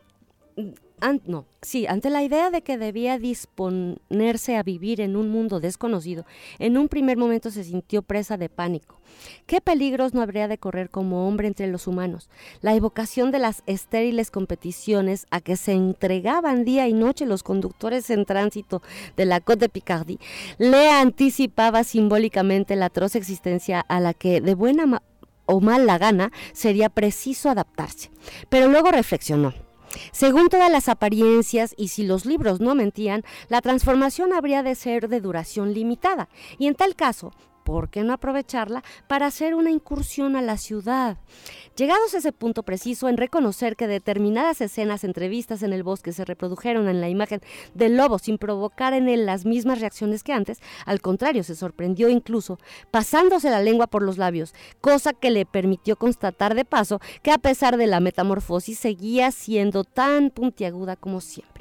[1.02, 5.60] an- no, sí, ante la idea de que debía disponerse a vivir en un mundo
[5.60, 6.26] desconocido,
[6.58, 9.00] en un primer momento se sintió presa de pánico.
[9.46, 12.30] ¿Qué peligros no habría de correr como hombre entre los humanos?
[12.62, 18.10] La evocación de las estériles competiciones a que se entregaban día y noche los conductores
[18.10, 18.82] en tránsito
[19.16, 20.20] de la Côte de Picardie
[20.58, 25.02] le anticipaba simbólicamente la atroz existencia a la que de buena
[25.48, 28.12] o mala gana sería preciso adaptarse.
[28.50, 29.54] Pero luego reflexionó.
[30.12, 35.08] Según todas las apariencias y si los libros no mentían, la transformación habría de ser
[35.08, 36.30] de duración limitada
[36.60, 37.32] y en tal caso,
[37.68, 41.18] ¿por qué no aprovecharla para hacer una incursión a la ciudad?
[41.76, 46.24] Llegados a ese punto preciso en reconocer que determinadas escenas entrevistas en el bosque se
[46.24, 47.42] reprodujeron en la imagen
[47.74, 52.08] del lobo sin provocar en él las mismas reacciones que antes, al contrario, se sorprendió
[52.08, 52.58] incluso
[52.90, 57.38] pasándose la lengua por los labios, cosa que le permitió constatar de paso que a
[57.38, 61.57] pesar de la metamorfosis seguía siendo tan puntiaguda como siempre.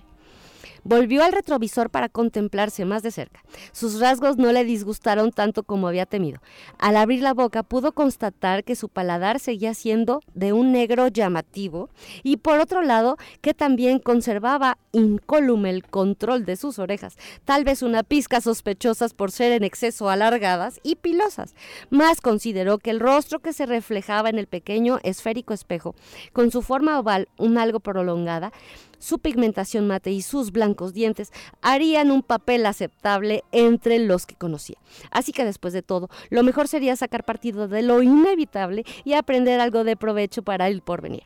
[0.89, 3.43] Volvió al retrovisor para contemplarse más de cerca.
[3.73, 6.41] Sus rasgos no le disgustaron tanto como había temido.
[6.79, 11.91] Al abrir la boca pudo constatar que su paladar seguía siendo de un negro llamativo
[12.23, 17.83] y por otro lado que también conservaba incólume el control de sus orejas, tal vez
[17.83, 21.57] una pizca sospechosas por ser en exceso alargadas y pilosas.
[21.91, 25.97] Más consideró que el rostro que se reflejaba en el pequeño esférico espejo,
[26.33, 28.53] con su forma oval un algo prolongada,
[28.99, 31.33] su pigmentación mate y sus blancos dientes
[31.63, 34.77] harían un papel aceptable entre los que conocía.
[35.11, 39.61] Así que después de todo, lo mejor sería sacar partido de lo inevitable y aprender
[39.61, 41.25] algo de provecho para el porvenir.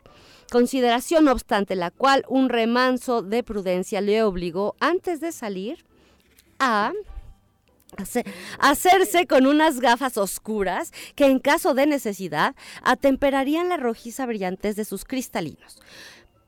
[0.51, 5.85] Consideración no obstante la cual un remanso de prudencia le obligó antes de salir
[6.59, 6.91] a
[7.97, 8.25] hace-
[8.59, 14.85] hacerse con unas gafas oscuras que en caso de necesidad atemperarían la rojiza brillantez de
[14.85, 15.79] sus cristalinos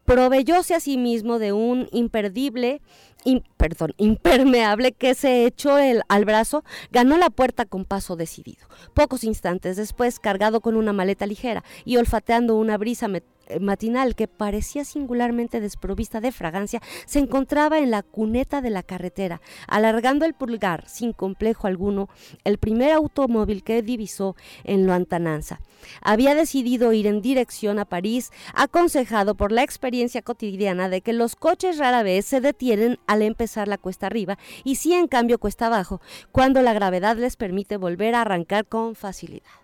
[0.06, 2.82] proveyóse a sí mismo de un imperdible,
[3.26, 8.68] im- perdón, impermeable que se echó el, al brazo, ganó la puerta con paso decidido.
[8.94, 13.24] Pocos instantes después, cargado con una maleta ligera y olfateando una brisa met-
[13.60, 19.42] matinal que parecía singularmente desprovista de fragancia, se encontraba en la cuneta de la carretera,
[19.68, 22.10] alargando el pulgar sin complejo alguno,
[22.44, 25.60] el primer automóvil que divisó en lontananza.
[26.02, 31.36] Había decidido ir en dirección a París, aconsejado por la experiencia cotidiana de que los
[31.36, 35.68] coches rara vez se detienen al empezar la cuesta arriba y sí en cambio cuesta
[35.68, 36.02] abajo,
[36.32, 39.63] cuando la gravedad les permite volver a arrancar con facilidad.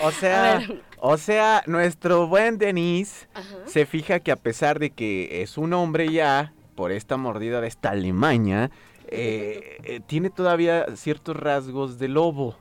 [0.00, 0.60] O sea,
[0.98, 3.28] o sea, nuestro buen Denis
[3.66, 7.68] se fija que a pesar de que es un hombre ya, por esta mordida de
[7.68, 8.70] esta limaña,
[9.08, 12.56] eh, eh, tiene todavía ciertos rasgos de lobo.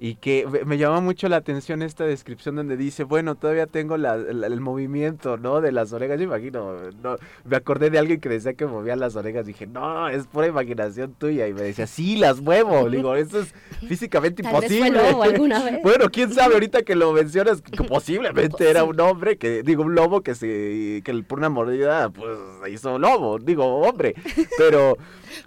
[0.00, 4.16] Y que me- llama mucho la atención esta descripción donde dice, bueno, todavía tengo la-
[4.16, 5.60] la- el movimiento, ¿no?
[5.60, 9.16] De las orejas, yo imagino, no, me acordé de alguien que decía que movía las
[9.16, 13.40] orejas, dije, no, es pura imaginación tuya, y me decía, sí, las muevo, digo, eso
[13.40, 13.54] es
[13.88, 15.10] físicamente Tal vez fue imposible.
[15.10, 15.82] lobo alguna vez.
[15.82, 19.94] Bueno, quién sabe, ahorita que lo mencionas, que posiblemente era un hombre, que digo, un
[19.94, 22.36] lobo que se, que por una mordida, pues,
[22.70, 24.14] hizo lobo, digo, hombre,
[24.58, 24.96] pero...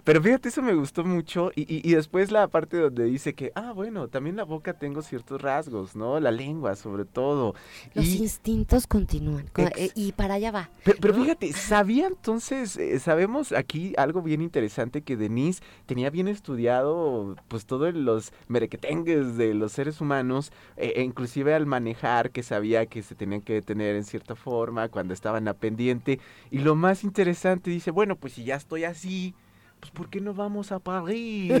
[0.04, 1.50] Pero fíjate, eso me gustó mucho.
[1.54, 5.02] Y, y- y después la parte donde dice que, ah, bueno, también la boca tengo
[5.02, 6.20] ciertos rasgos, ¿no?
[6.20, 7.54] La lengua, sobre todo.
[7.94, 10.70] Los Y- instintos continúan Ex- eh, y para allá va.
[10.84, 11.22] pero, pero ¿no?
[11.22, 17.66] fíjate, sabía entonces, eh, sabemos aquí algo bien interesante que Denise tenía bien estudiado, pues
[17.66, 23.02] todos los merequetengues de los seres humanos, eh, e inclusive al manejar, que sabía que
[23.02, 26.20] se tenían que detener en cierta forma cuando estaban a pendiente.
[26.50, 29.34] Y lo más interesante, dice, bueno, pues si ya estoy así,
[29.80, 31.52] pues ¿por qué no vamos a París?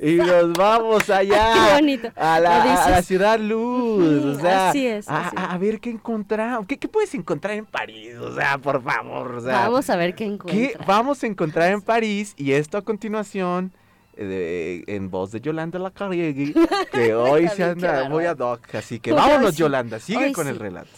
[0.00, 1.52] y nos vamos allá.
[1.68, 2.08] Qué bonito.
[2.16, 5.80] A la, a- la ciudad luz, o sea, así es, a, así a- a ver
[5.80, 9.88] qué encontramos, ¿Qué, qué puedes encontrar en París, o sea, por favor, o sea, Vamos
[9.90, 10.84] a ver qué ¿qué encuentra.
[10.86, 12.34] vamos a encontrar en París?
[12.36, 13.72] Y esto a continuación,
[14.16, 14.24] eh,
[14.86, 16.54] de- en voz de Yolanda Lacarriegui,
[16.92, 20.32] que hoy se qué anda muy ad hoc, así que vámonos sí, Yolanda, sigue hoy
[20.32, 20.88] con el relato.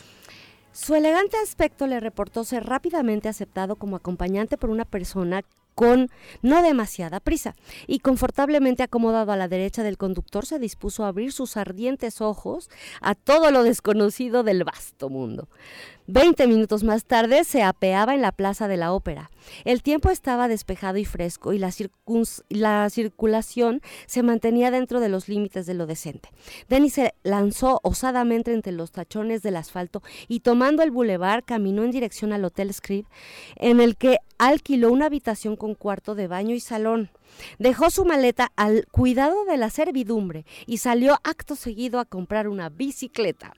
[0.72, 5.42] Su elegante aspecto le reportó ser rápidamente aceptado como acompañante por una persona
[5.78, 6.10] con
[6.42, 7.54] no demasiada prisa
[7.86, 12.68] y confortablemente acomodado a la derecha del conductor se dispuso a abrir sus ardientes ojos
[13.00, 15.46] a todo lo desconocido del vasto mundo.
[16.10, 19.30] Veinte minutos más tarde se apeaba en la plaza de la ópera.
[19.66, 25.66] El tiempo estaba despejado y fresco y la, circulación se mantenía dentro de los límites
[25.66, 26.30] de lo decente.
[26.70, 31.90] Denis se lanzó osadamente entre los tachones del asfalto y tomando el bulevar caminó en
[31.90, 33.06] dirección al Hotel Scribe,
[33.56, 37.10] en el que alquiló una habitación con cuarto de baño y salón.
[37.58, 42.68] Dejó su maleta al cuidado de la servidumbre y salió acto seguido a comprar una
[42.68, 43.52] bicicleta.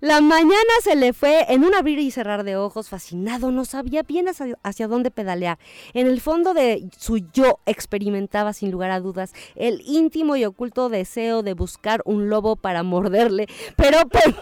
[0.00, 4.02] La mañana se le fue en un abrir y cerrar de ojos, fascinado, no sabía
[4.02, 4.26] bien
[4.62, 5.58] hacia, dónde pedalear.
[5.94, 10.88] En el fondo de su yo experimentaba sin lugar a dudas el íntimo y oculto
[10.88, 14.34] deseo de buscar un lobo para morderle, pero, pe-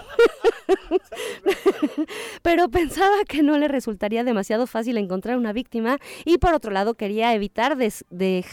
[2.42, 6.94] pero pensaba que no le resultaría demasiado fácil encontrar una víctima y por otro lado
[6.94, 8.05] quería evitar des-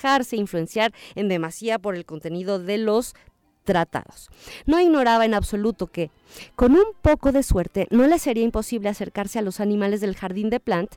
[0.03, 3.15] dejarse influenciar en demasía por el contenido de los
[3.63, 4.29] tratados.
[4.65, 6.11] No ignoraba en absoluto que,
[6.55, 10.49] con un poco de suerte, no le sería imposible acercarse a los animales del jardín
[10.49, 10.91] de Plant,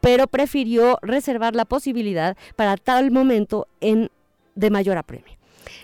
[0.00, 4.10] pero prefirió reservar la posibilidad para tal momento en
[4.54, 5.38] de mayor apremio.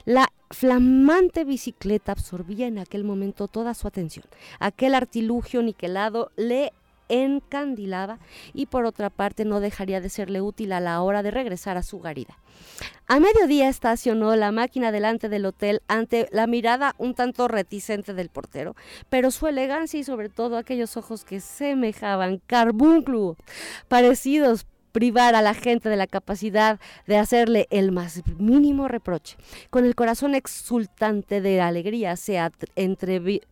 [0.04, 4.26] La flamante bicicleta absorbía en aquel momento toda su atención.
[4.60, 6.72] Aquel artilugio niquelado le
[7.08, 8.18] encandilaba
[8.52, 11.82] y por otra parte no dejaría de serle útil a la hora de regresar a
[11.82, 12.38] su guarida.
[13.06, 18.30] A mediodía estacionó la máquina delante del hotel ante la mirada un tanto reticente del
[18.30, 18.74] portero,
[19.10, 23.36] pero su elegancia y sobre todo aquellos ojos que semejaban carbunclo,
[23.88, 26.78] parecidos privar a la gente de la capacidad
[27.08, 29.36] de hacerle el más mínimo reproche.
[29.68, 32.38] Con el corazón exultante de alegría se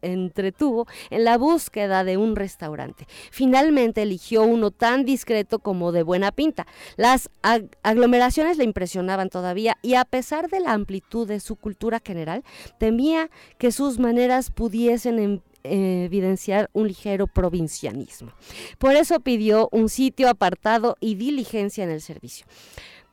[0.04, 3.06] entretuvo en la búsqueda de un restaurante.
[3.32, 6.66] Finalmente eligió uno tan discreto como de buena pinta.
[6.96, 12.00] Las ag- aglomeraciones le impresionaban todavía y a pesar de la amplitud de su cultura
[12.04, 12.44] general,
[12.78, 18.32] temía que sus maneras pudiesen em- evidenciar un ligero provincianismo.
[18.78, 22.46] Por eso pidió un sitio apartado y diligencia en el servicio.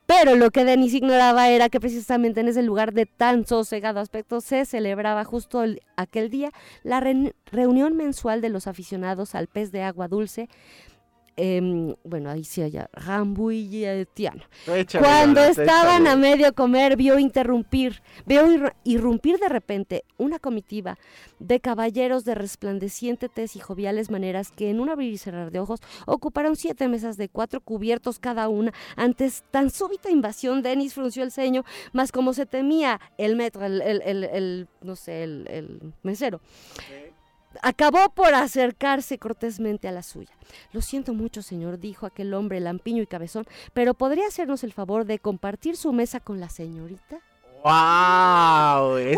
[0.05, 4.41] Pero lo que Denis ignoraba era que precisamente en ese lugar de tan sosegado aspecto
[4.41, 6.49] se celebraba justo el- aquel día
[6.81, 10.49] la reun- reunión mensual de los aficionados al pez de agua dulce.
[11.41, 14.43] Em, bueno, ahí sí allá, Rambuilletiano.
[14.67, 16.09] Échale, Cuando Yolanda, estaban échale.
[16.09, 20.97] a medio comer, vio interrumpir, vio irru- irrumpir de repente una comitiva
[21.39, 25.59] de caballeros de resplandeciente tez y joviales maneras que en un abrir y cerrar de
[25.59, 28.73] ojos ocuparon siete mesas de cuatro cubiertos cada una.
[28.97, 33.81] Antes tan súbita invasión, Denis frunció el ceño, mas como se temía el metro, el,
[33.81, 36.41] el- el- el- no sé, el, el mesero,
[37.61, 40.31] acabó por acercarse cortésmente a la suya.
[40.73, 45.05] Lo siento mucho, señor, dijo aquel hombre lampiño y cabezón, pero ¿podría hacernos el favor
[45.05, 47.19] de compartir su mesa con la señorita?
[47.63, 48.97] ¡Wow!
[48.97, 49.17] Es-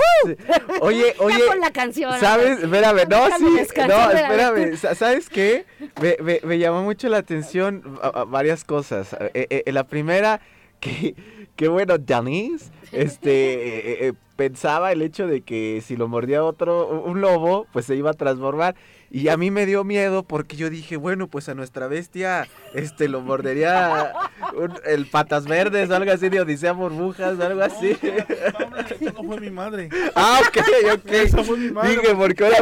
[0.81, 1.39] Oye, oye.
[1.39, 2.19] ya con la canción.
[2.19, 2.59] ¿Sabes?
[2.63, 3.43] Espérame, no, sí,
[3.87, 5.65] no, espérame, ¿sabes qué?
[6.01, 9.13] Me, me- me llamó mucho la atención a- a varias cosas.
[9.33, 10.41] Eh, eh, eh, la primera,
[10.79, 11.15] que,
[11.55, 17.21] que bueno, Janice, este, eh, pensaba el hecho de que si lo mordía otro, un
[17.21, 18.73] lobo, pues se iba a transformar.
[19.11, 23.07] Y a mí me dio miedo porque yo dije, bueno, pues a nuestra bestia, este,
[23.07, 24.13] lo mordería
[24.55, 27.95] un- el patas verdes o algo así de Odisea burbujas o algo así.
[28.01, 29.89] No, hombre, no fue mi madre.
[30.15, 30.57] Ah, ok,
[30.95, 31.11] ok.
[31.11, 31.89] Esa fue mi madre.
[31.97, 32.61] Dije, porque ahora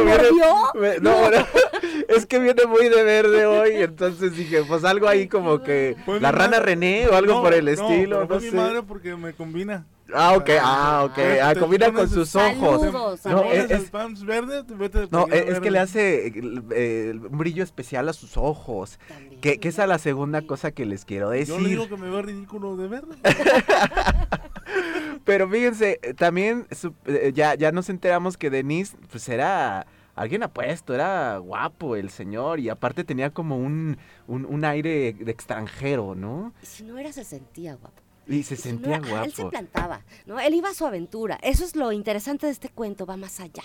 [0.74, 1.46] me- no, ahora-
[2.16, 3.70] es que viene muy de verde hoy.
[3.76, 5.96] Entonces dije, pues algo ahí como que.
[6.20, 6.64] La rana madre.
[6.66, 8.50] René o algo No, por el no, estilo, pero no, sé.
[8.50, 9.86] mi madre porque me combina.
[10.12, 11.18] Ah, ok, ah, ok.
[11.40, 12.80] Ah, combina con sus ojos.
[12.80, 18.98] Saludos, No, es- verde, vete No, que le hace un brillo especial a sus ojos.
[19.40, 21.68] Que, que esa es la segunda cosa que les quiero Yo le decir.
[21.68, 23.14] digo que me veo ridículo de verde.
[25.24, 29.86] Pero fíjense, eh, también su- eh, ya, ya nos enteramos que Denise, pues era
[30.20, 35.30] alguien apuesto, era guapo el señor y aparte tenía como un, un, un aire de
[35.30, 36.52] extranjero, ¿no?
[36.62, 38.02] Y si no era, se sentía guapo.
[38.26, 39.50] Y se Si no sentía era- Él se guapo.
[39.50, 40.38] plantaba, ¿no?
[40.38, 41.38] Él iba a su aventura.
[41.42, 43.64] Eso es lo interesante de este cuento, va más allá,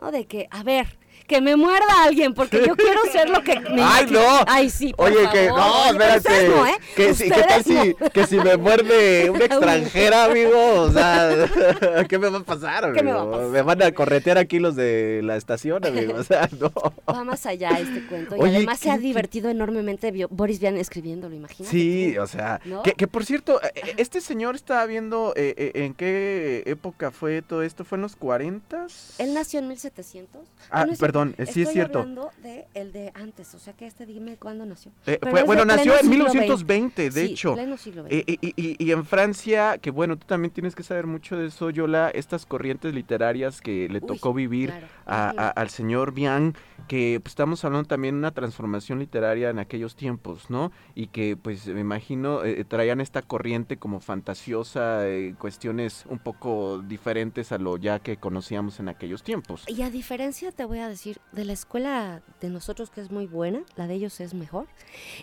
[0.00, 0.10] ¿no?
[0.10, 3.82] De que, a ver, que me muerda alguien porque yo quiero ser lo que me
[3.82, 4.20] ¡Ay, no!
[4.46, 6.48] Ay, sí, por Oye, que no, espérate.
[6.48, 6.76] no, ¿eh?
[6.94, 10.82] que, si- ¿Qué tal si, que si me muerde una extranjera, amigo?
[10.82, 11.48] O sea,
[12.08, 12.96] ¿qué me va a pasar, amigo?
[12.98, 13.46] ¿Qué me va a pasar?
[13.48, 16.14] Me van a corretear aquí los de la estación, amigo.
[16.16, 16.72] O sea, no.
[17.12, 18.36] Va más allá este cuento.
[18.36, 21.70] Y Oye, además se ha ¿qué- qué- divertido enormemente Boris Vian escribiéndolo, imagínate.
[21.70, 22.22] Sí, tú.
[22.22, 22.82] o sea, ¿No?
[22.82, 27.10] que, que por cierto, eh, eh, este señor estaba viendo eh, eh, en qué época
[27.10, 28.86] fue todo esto, ¿fue en los 40?
[29.18, 30.42] Él nació en 1700.
[30.70, 32.00] Ah, es perdón, eh, sí es cierto.
[32.00, 34.92] hablando de el de antes, o sea que este dime cuándo nació.
[35.06, 37.54] Eh, fue- bueno, nació en siglo 1920, de Sí, hecho.
[37.54, 38.12] pleno siglo XX.
[38.12, 41.46] Eh, y, y- y en Francia, que bueno, tú también tienes que saber mucho de
[41.46, 44.86] eso, Yola, estas corrientes literarias que le Uy, tocó vivir claro.
[45.06, 46.54] a- a- al señor Bian,
[46.88, 50.72] que pues, estamos hablando también de una transformación literaria en aquellos tiempos, ¿no?
[50.94, 56.78] Y que pues me imagino eh, traían esta corriente como fantasiosa, eh, cuestiones un poco
[56.78, 59.64] diferentes a lo ya que conocíamos en aquellos tiempos.
[59.68, 63.26] Y a diferencia, te voy a decir, de la escuela de nosotros que es muy
[63.26, 64.66] buena, la de ellos es mejor.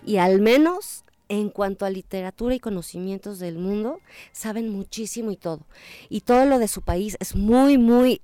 [0.05, 3.99] Y al menos en cuanto a literatura y conocimientos del mundo,
[4.31, 5.65] saben muchísimo y todo.
[6.09, 8.21] Y todo lo de su país es muy, muy,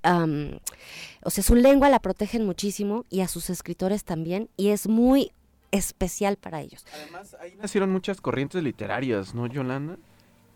[1.24, 5.32] o sea, su lengua la protegen muchísimo y a sus escritores también, y es muy
[5.72, 6.86] especial para ellos.
[6.93, 9.97] Además, ahí nacieron muchas corrientes literarias, ¿no, Yolanda?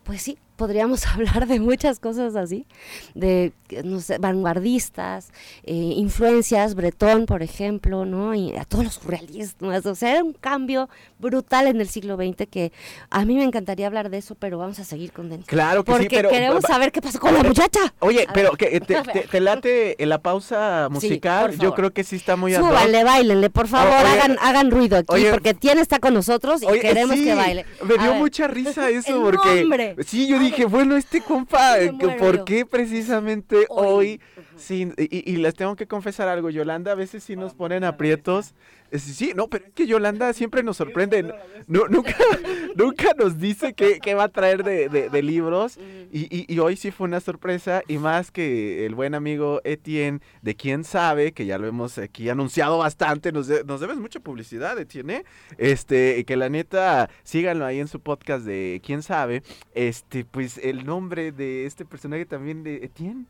[0.04, 2.66] Pues sí, podríamos hablar de muchas cosas así,
[3.16, 3.52] de
[3.84, 5.32] no sé, vanguardistas,
[5.64, 8.34] eh, influencias, Bretón, por ejemplo, ¿no?
[8.36, 10.90] Y a todos los surrealistas, o sea, era un cambio
[11.20, 12.72] brutal en el siglo XX que
[13.10, 15.46] a mí me encantaría hablar de eso, pero vamos a seguir con Denis.
[15.48, 17.80] Claro que sí, Porque pero- queremos saber qué pasó con la muchacha.
[18.00, 18.70] Oye, A pero ver.
[18.72, 19.14] que, te, A ver.
[19.22, 21.58] te- te late en la pausa musical?
[21.58, 22.54] Yo creo que sí está muy.
[22.54, 26.62] Súbanle, bailenle, por favor, oye, hagan, hagan ruido aquí, oye, porque Tien está con nosotros
[26.62, 27.66] y Oye, queremos sí, que baile.
[27.84, 28.20] Me A dio ver.
[28.20, 29.96] mucha risa eso porque nombre.
[30.06, 33.88] sí, yo dije, bueno, este compa, eh, ¿por qué precisamente hoy?
[33.88, 34.22] Hoy.
[34.58, 37.84] sin- y, y- y les tengo que confesar algo, Yolanda, a veces sí nos ponen
[37.84, 38.54] aprietos.
[38.94, 41.34] Sí, sí, no, pero es que Yolanda siempre nos sorprende.
[41.68, 42.16] No, nunca,
[42.76, 45.78] nunca nos dice qué, qué va a traer de, de- de libros.
[46.12, 47.82] Y, y- y hoy sí fue una sorpresa.
[47.88, 52.30] Y más que el buen amigo Etienne, de quién sabe, que ya lo hemos aquí
[52.30, 55.16] anunciado bastante, nos, de- nos debes mucha publicidad, Etienne.
[55.18, 55.26] ¿eh?
[55.58, 59.42] Este, y que la neta, síganlo ahí en su podcast de quién sabe.
[59.74, 63.26] Este, pues el nombre de este personaje también de Etienne.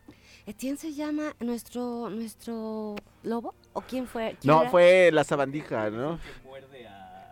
[0.46, 3.56] ¿Etienne se llama nuestro, nuestro lobo?
[3.74, 4.36] ¿O quién fue?
[4.40, 4.72] ¿Quién No, era?
[4.72, 6.20] fue la sabandija, ¿no?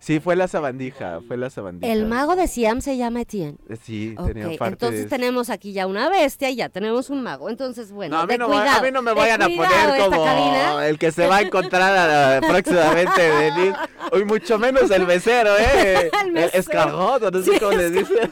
[0.03, 1.93] Sí, fue la sabandija, fue la sabandija.
[1.93, 3.59] El mago de Siam se llama Etienne.
[3.83, 5.09] Sí, tenía parte entonces de...
[5.09, 7.51] tenemos aquí ya una bestia y ya tenemos un mago.
[7.51, 9.41] Entonces, bueno, No, a mí de no, va- cuidado, a mí no me de vayan
[9.43, 13.77] a poner como el que se va a encontrar a- a- próximamente Denise.
[14.11, 16.09] Hoy mucho menos el becero, ¿eh?
[16.23, 16.57] El el mesero.
[16.59, 18.13] escargot, no sé Sí, cómo le dice.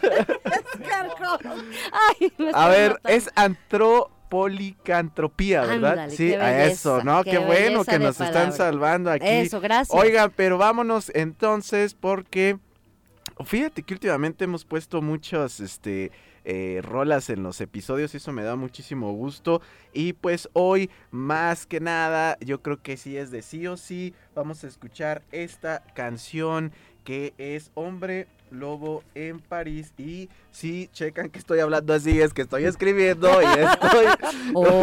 [1.92, 3.10] Ay, me A ver, matando.
[3.10, 3.30] es
[4.30, 5.92] antropolicantropía, ¿verdad?
[5.92, 7.24] Ándale, sí, a eso, ¿no?
[7.24, 9.26] qué Qué, bueno que nos están salvando aquí.
[9.26, 9.98] Eso, gracias.
[9.98, 12.60] Oigan, pero vámonos entonces porque
[13.44, 16.12] fíjate que últimamente hemos puesto muchas este
[16.46, 19.62] eh, rolas en los episodios y eso me da muchísimo gusto
[19.94, 24.14] y pues hoy más que nada yo creo que sí es de sí o sí
[24.36, 26.72] vamos a escuchar esta canción
[27.04, 32.42] que es Hombre Lobo en París y si checan que estoy hablando así es que
[32.42, 34.06] estoy escribiendo y estoy
[34.54, 34.82] Oh,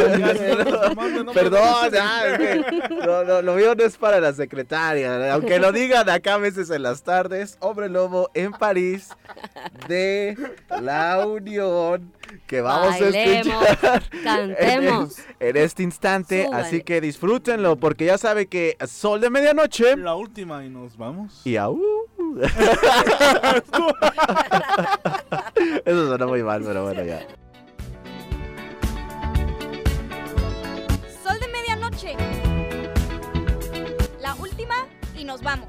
[1.35, 5.33] Perdón, ya, es que no, no, lo mío no es para la secretaria.
[5.35, 9.09] Aunque lo digan acá a veces en las tardes, Hombre Lobo en París
[9.89, 10.37] de
[10.81, 12.13] la Unión,
[12.47, 15.19] que vamos Bailemos, a escuchar cantemos.
[15.41, 16.45] en, en este instante.
[16.47, 16.63] Súbale.
[16.63, 21.43] Así que disfrútenlo, porque ya sabe que Sol de Medianoche La última y nos vamos.
[21.45, 21.83] y aú.
[25.85, 27.27] Eso suena muy mal, pero bueno, ya.
[31.23, 32.15] Sol de medianoche.
[34.21, 34.75] La última
[35.17, 35.69] y nos vamos.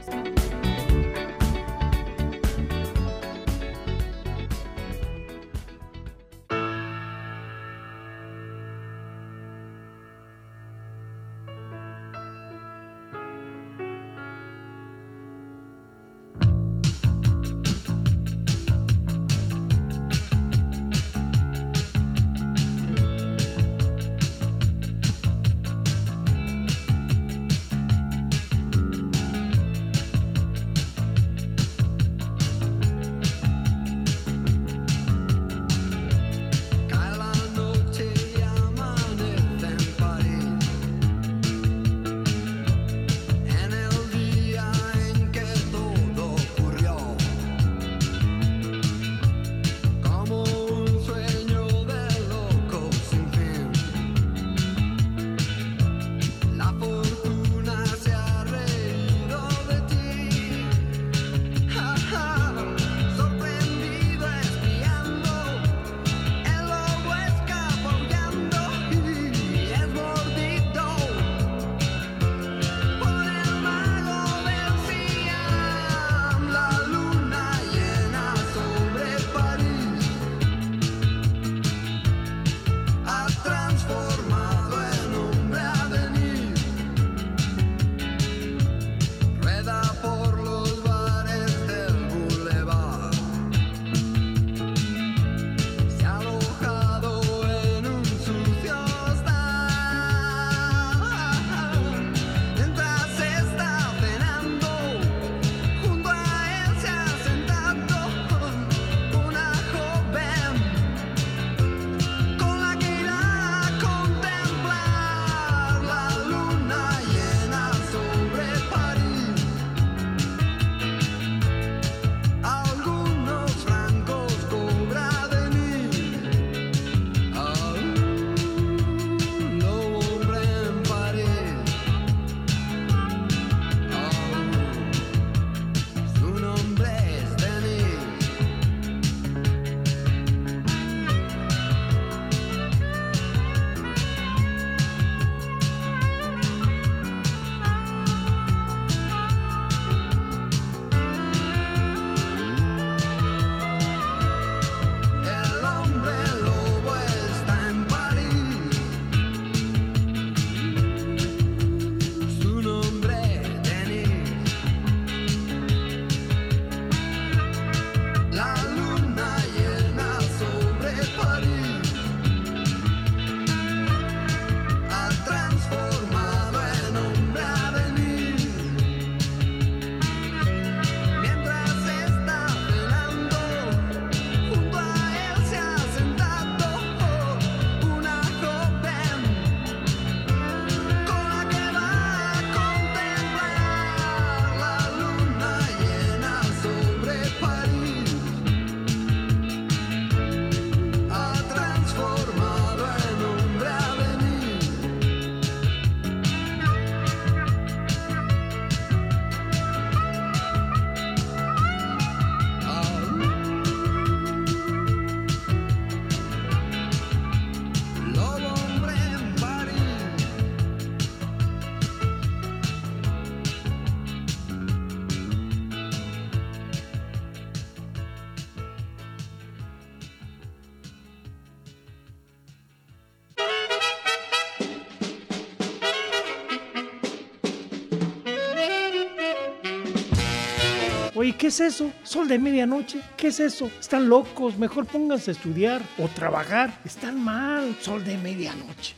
[241.28, 241.92] Oye, ¿qué es eso?
[242.04, 243.02] Sol de medianoche.
[243.18, 243.70] ¿Qué es eso?
[243.82, 244.58] Están locos.
[244.58, 246.80] Mejor pónganse a estudiar o trabajar.
[246.86, 247.76] Están mal.
[247.82, 248.96] Sol de medianoche.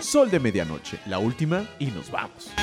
[0.00, 2.54] Sol de medianoche, la última y nos vamos.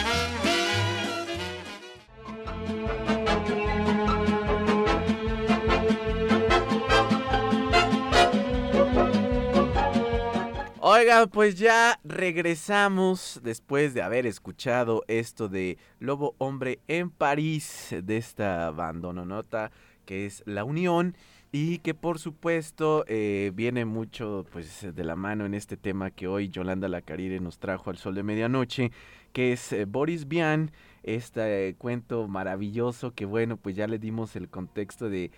[11.34, 18.72] Pues ya regresamos después de haber escuchado esto de Lobo Hombre en París, de esta
[18.72, 19.72] bandononota
[20.06, 21.18] que es La Unión
[21.52, 26.30] y que por supuesto eh, viene mucho pues de la mano en este tema que
[26.30, 28.94] hoy Yolanda Lacarire nos trajo al sol de medianoche,
[29.34, 30.72] que es eh, Boris Vian,
[31.04, 35.32] este eh, cuento maravilloso que bueno pues ya le dimos el contexto de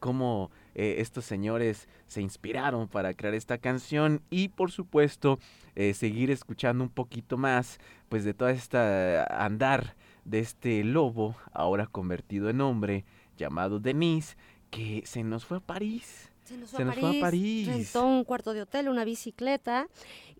[0.00, 0.50] cómo
[0.80, 5.40] eh, estos señores se inspiraron para crear esta canción y por supuesto
[5.74, 11.88] eh, seguir escuchando un poquito más pues de toda esta andar de este lobo ahora
[11.88, 13.04] convertido en hombre
[13.36, 14.36] llamado Denise
[14.70, 16.30] que se nos fue a París.
[16.44, 17.66] Se nos, Se nos fue a París.
[17.66, 19.88] Rentó un cuarto de hotel, una bicicleta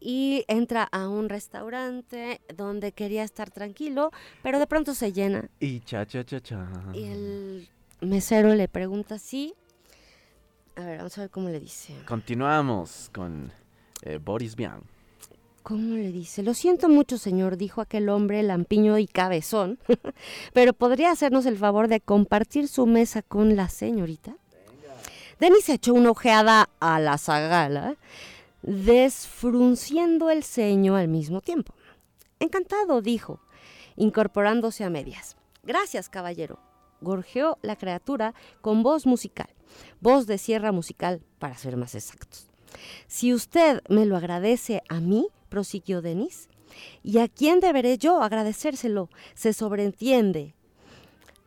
[0.01, 4.12] y entra a un restaurante donde quería estar tranquilo,
[4.45, 6.68] pero de pronto se llena Y cha cha cha cha.
[6.95, 7.68] y el
[8.01, 9.55] mesero le pregunta si...
[10.79, 11.93] A ver, vamos a ver cómo le dice.
[12.07, 13.51] Continuamos con
[14.03, 14.81] eh, Boris Vian.
[15.64, 16.45] ¿Cómo le dice?
[16.45, 19.81] Lo siento mucho, señor, dijo aquel hombre lampiño y cabezón,
[20.53, 24.37] pero ¿podría hacernos el favor de compartir su mesa con la señorita?
[25.41, 27.97] Denis echó una ojeada a la zagala,
[28.62, 31.74] desfrunciendo el ceño al mismo tiempo.
[32.39, 33.41] Encantado, dijo,
[33.97, 35.37] incorporándose a medias.
[35.64, 36.61] Gracias, caballero,
[37.01, 39.49] gorjeó la criatura con voz musical,
[40.01, 42.49] voz de sierra musical, para ser más exactos.
[43.07, 46.49] Si usted me lo agradece a mí, prosiguió Denis,
[47.03, 49.09] ¿y a quién deberé yo agradecérselo?
[49.35, 50.55] Se sobreentiende.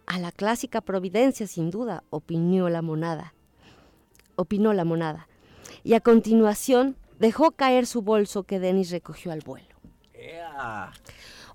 [0.05, 3.33] A la clásica providencia, sin duda, opinó la monada.
[4.35, 5.27] Opinó la monada.
[5.83, 9.67] Y a continuación dejó caer su bolso que Denis recogió al vuelo.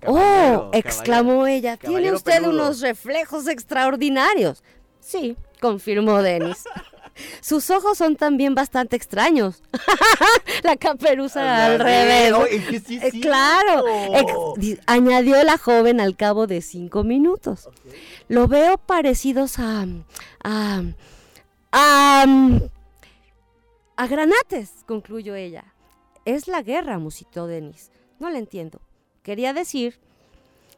[0.05, 0.13] ¡Oh!
[0.13, 1.77] Caballero, exclamó ella.
[1.77, 2.51] Tiene usted peludo".
[2.51, 4.63] unos reflejos extraordinarios.
[5.07, 6.65] Sí, confirmó Denis.
[7.39, 9.63] Sus ojos son también bastante extraños.
[10.63, 12.33] la caperuza al revés.
[13.01, 13.83] Eh, claro,
[14.59, 17.69] ex- añadió la joven al cabo de cinco minutos.
[18.27, 19.85] Lo veo parecidos a,
[20.43, 20.83] a,
[21.71, 22.25] a,
[23.95, 25.73] a granates, concluyó ella.
[26.25, 27.91] Es la guerra, musitó Denis.
[28.19, 28.81] No la entiendo.
[29.23, 29.99] Quería decir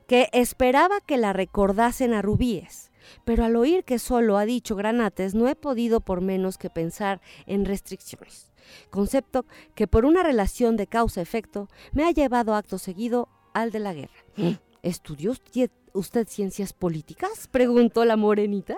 [0.08, 2.89] que esperaba que la recordasen a rubíes,
[3.26, 7.22] pero al oír que solo ha dicho granates no he podido por menos que pensar
[7.46, 8.52] en restricciones.
[8.90, 9.46] Concepto
[9.76, 14.60] que por una relación de causa-efecto me ha llevado acto seguido al de la guerra.
[14.84, 17.48] ¿Estudió usted, usted ciencias políticas?
[17.48, 18.78] preguntó la morenita.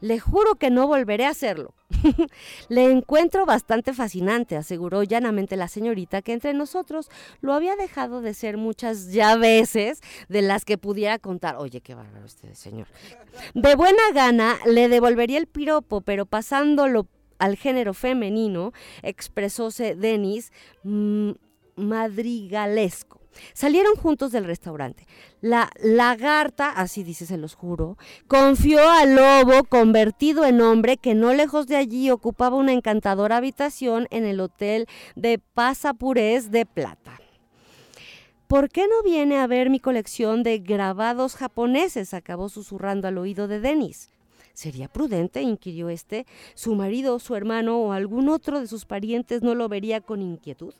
[0.00, 1.74] Le juro que no volveré a hacerlo.
[2.68, 8.34] Le encuentro bastante fascinante, aseguró llanamente la señorita, que entre nosotros lo había dejado de
[8.34, 11.56] ser muchas ya veces de las que pudiera contar.
[11.56, 12.86] Oye, qué bárbaro usted, señor.
[13.54, 18.72] De buena gana le devolvería el piropo, pero pasándolo al género femenino,
[19.02, 20.52] expresóse Denis
[20.84, 21.32] mm,
[21.76, 23.21] madrigalesco.
[23.54, 25.06] Salieron juntos del restaurante.
[25.40, 27.96] La lagarta, así dice, se los juro,
[28.28, 34.06] confió al lobo convertido en hombre que no lejos de allí ocupaba una encantadora habitación
[34.10, 37.20] en el hotel de Pasapurés de Plata.
[38.46, 42.12] ¿Por qué no viene a ver mi colección de grabados japoneses?
[42.12, 44.10] acabó susurrando al oído de Denis.
[44.54, 45.42] ¿Sería prudente?
[45.42, 46.26] inquirió este.
[46.54, 50.74] ¿Su marido, su hermano o algún otro de sus parientes no lo vería con inquietud?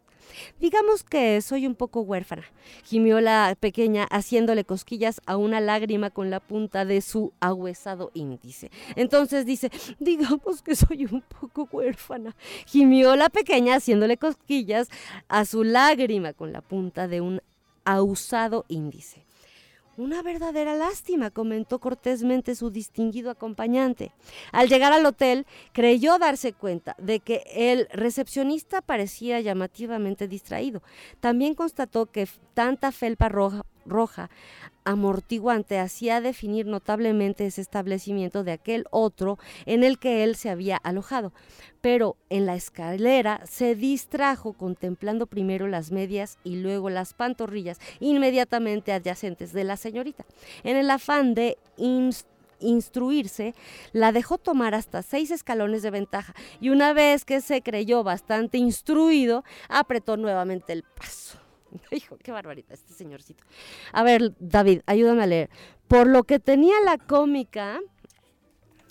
[0.61, 2.45] Digamos que soy un poco huérfana,
[2.85, 8.71] gimió la pequeña haciéndole cosquillas a una lágrima con la punta de su ahuesado índice.
[8.97, 12.35] Entonces dice, digamos que soy un poco huérfana,
[12.67, 14.89] gimió la pequeña haciéndole cosquillas
[15.29, 17.43] a su lágrima con la punta de un
[17.85, 19.25] ahusado índice.
[19.99, 24.13] Una verdadera lástima, comentó cortésmente su distinguido acompañante.
[24.51, 30.83] Al llegar al hotel, creyó darse cuenta de que el recepcionista parecía llamativamente distraído.
[31.21, 34.31] También constató que tanta felpa roja, roja
[34.85, 40.77] amortiguante hacía definir notablemente ese establecimiento de aquel otro en el que él se había
[40.77, 41.33] alojado.
[41.81, 48.93] Pero en la escalera se distrajo contemplando primero las medias y luego las pantorrillas inmediatamente
[48.93, 50.25] adyacentes de la señorita.
[50.65, 52.27] En el afán de ins-
[52.61, 53.55] instruirse,
[53.93, 58.59] la dejó tomar hasta seis escalones de ventaja y una vez que se creyó bastante
[58.59, 61.42] instruido, apretó nuevamente el paso.
[61.91, 63.45] Hijo, qué barbaridad este señorcito.
[63.93, 65.51] A ver, David, ayúdame a leer.
[65.89, 67.81] Por lo que tenía la cómica,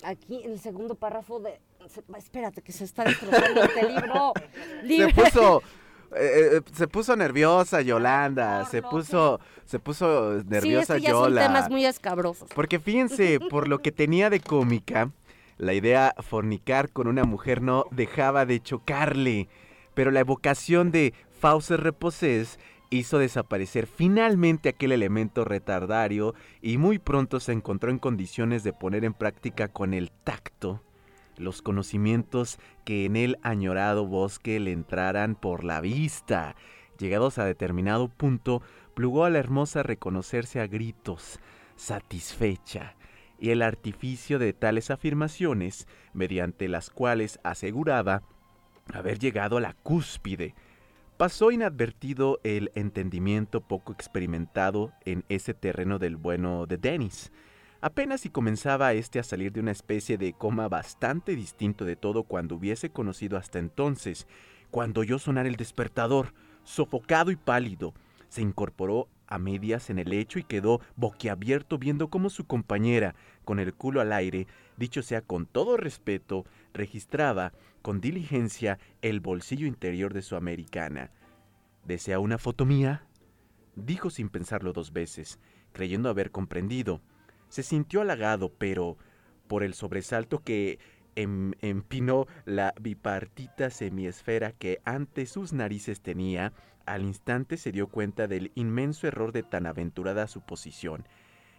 [0.04, 1.60] aquí en el segundo párrafo de...
[1.88, 4.32] se- Espérate, que se está destrozando este libro.
[4.80, 5.62] Se Libre- puso,
[6.16, 11.10] eh, eh, se puso nerviosa Yolanda, se puso, se puso Sí, es nerviosa que ya
[11.10, 11.46] son Yola.
[11.46, 12.48] temas muy escabrosos.
[12.54, 15.10] Porque fíjense, por lo que tenía de cómica,
[15.58, 19.48] la idea fornicar con una mujer no dejaba de chocarle.
[19.94, 22.58] Pero la evocación de Fauces Reposés
[22.98, 29.04] hizo desaparecer finalmente aquel elemento retardario y muy pronto se encontró en condiciones de poner
[29.04, 30.82] en práctica con el tacto
[31.36, 36.54] los conocimientos que en el añorado bosque le entraran por la vista.
[36.98, 38.62] Llegados a determinado punto,
[38.94, 41.40] plugó a la hermosa reconocerse a gritos,
[41.74, 42.96] satisfecha,
[43.38, 48.22] y el artificio de tales afirmaciones, mediante las cuales aseguraba
[48.92, 50.54] haber llegado a la cúspide,
[51.22, 57.30] pasó inadvertido el entendimiento poco experimentado en ese terreno del bueno de Dennis.
[57.80, 62.24] Apenas si comenzaba este a salir de una especie de coma bastante distinto de todo
[62.24, 64.26] cuando hubiese conocido hasta entonces,
[64.72, 67.94] cuando oyó sonar el despertador, sofocado y pálido,
[68.28, 73.14] se incorporó a medias en el lecho y quedó boquiabierto viendo cómo su compañera,
[73.44, 77.52] con el culo al aire, dicho sea con todo respeto, registraba
[77.82, 81.10] con diligencia el bolsillo interior de su americana.
[81.84, 83.06] ¿Desea una foto mía?
[83.74, 85.38] Dijo sin pensarlo dos veces,
[85.72, 87.00] creyendo haber comprendido.
[87.48, 88.96] Se sintió halagado, pero
[89.48, 90.78] por el sobresalto que
[91.16, 96.52] em- empinó la bipartita semiesfera que ante sus narices tenía,
[96.86, 101.06] al instante se dio cuenta del inmenso error de tan aventurada suposición.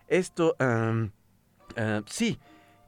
[0.07, 1.07] Esto, ah,
[2.05, 2.39] sí,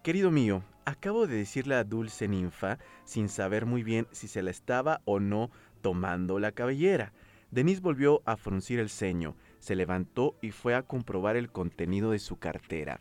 [0.05, 4.51] querido mío, acabo de decir la dulce ninfa sin saber muy bien si se la
[4.51, 5.49] estaba o no
[5.81, 7.11] tomando la cabellera.
[7.49, 12.19] Denise volvió a fruncir el ceño, se levantó y fue a comprobar el contenido de
[12.19, 12.99] su cartera.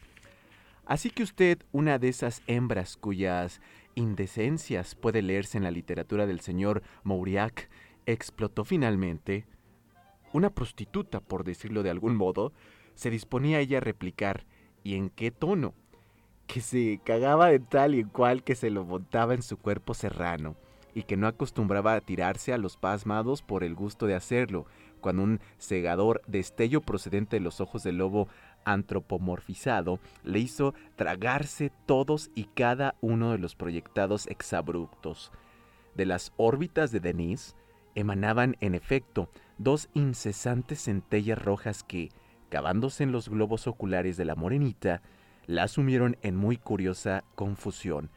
[0.86, 3.60] Así que usted, una de esas hembras cuyas
[3.94, 7.68] indecencias puede leerse en la literatura del señor Mauriac,
[8.06, 9.44] explotó finalmente.
[10.32, 12.54] Una prostituta, por decirlo de algún modo,
[12.94, 14.46] se disponía ella a replicar,
[14.82, 15.74] ¿y en qué tono?
[16.46, 20.56] Que se cagaba de tal y cual que se lo montaba en su cuerpo serrano,
[20.94, 24.66] y que no acostumbraba a tirarse a los pasmados por el gusto de hacerlo,
[25.00, 28.28] cuando un cegador destello procedente de los ojos del lobo
[28.64, 35.30] antropomorfizado le hizo tragarse todos y cada uno de los proyectados exabruptos.
[35.94, 37.54] De las órbitas de Denise
[37.94, 39.28] emanaban, en efecto,
[39.58, 42.10] dos incesantes centellas rojas que,
[42.48, 45.02] cavándose en los globos oculares de la morenita,
[45.46, 48.10] la sumieron en muy curiosa confusión.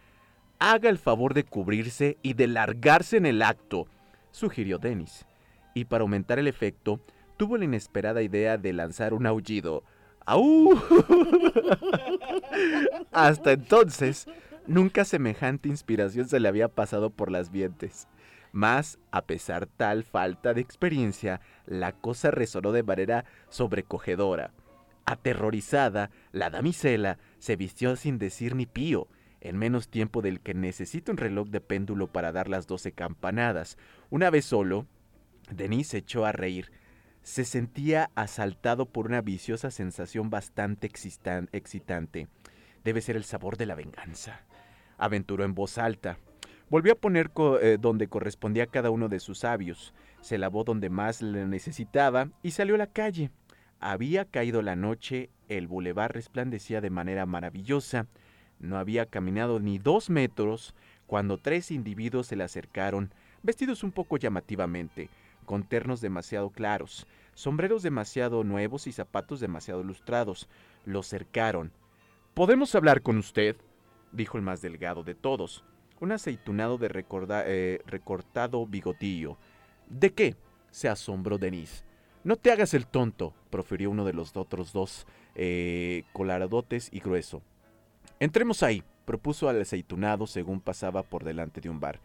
[0.59, 3.88] Haga el favor de cubrirse y de largarse en el acto,
[4.32, 5.25] sugirió Dennis.
[5.73, 6.99] Y para aumentar el efecto,
[7.38, 9.84] tuvo la inesperada idea de lanzar un aullido.
[10.25, 10.71] ¡Au!
[13.11, 14.28] Hasta entonces,
[14.65, 18.07] nunca semejante inspiración se le había pasado por las mientes.
[18.51, 24.51] Mas, a pesar tal falta de experiencia, la cosa resonó de manera sobrecogedora.
[25.08, 29.08] Aterrorizada, la damisela se vistió sin decir ni pío,
[29.39, 33.78] en menos tiempo del que necesita un reloj de péndulo para dar las doce campanadas.
[34.10, 34.86] Una vez solo,
[35.49, 36.74] Denis se echó a reír.
[37.22, 42.28] Se sentía asaltado por una viciosa sensación bastante excitante.
[42.84, 44.41] Debe ser el sabor de la venganza.
[44.97, 46.18] Aventuró en voz alta.
[46.70, 47.32] Volvió a poner
[47.62, 49.93] eh, donde correspondía cada uno de sus sabios.
[50.20, 53.32] Se lavó donde más le necesitaba y salió a la calle.
[53.80, 58.07] Había caído la noche, el bulevar resplandecía de manera maravillosa.
[58.59, 60.73] No había caminado ni dos metros
[61.05, 63.13] cuando tres individuos se le acercaron,
[63.43, 65.09] vestidos un poco llamativamente,
[65.45, 70.49] con ternos demasiado claros, sombreros demasiado nuevos y zapatos demasiado lustrados.
[70.86, 71.71] Lo cercaron.
[72.34, 73.55] ¿Podemos hablar con usted?
[74.11, 75.63] dijo el más delgado de todos,
[75.99, 79.38] un aceitunado de recorda- eh, recortado bigotillo.
[79.88, 80.36] ¿De qué?
[80.71, 81.84] se asombró Denis.
[82.24, 87.41] No te hagas el tonto, profirió uno de los otros dos, eh, colaradotes y grueso.
[88.20, 91.99] Entremos ahí, propuso al aceitunado según pasaba por delante de un bar.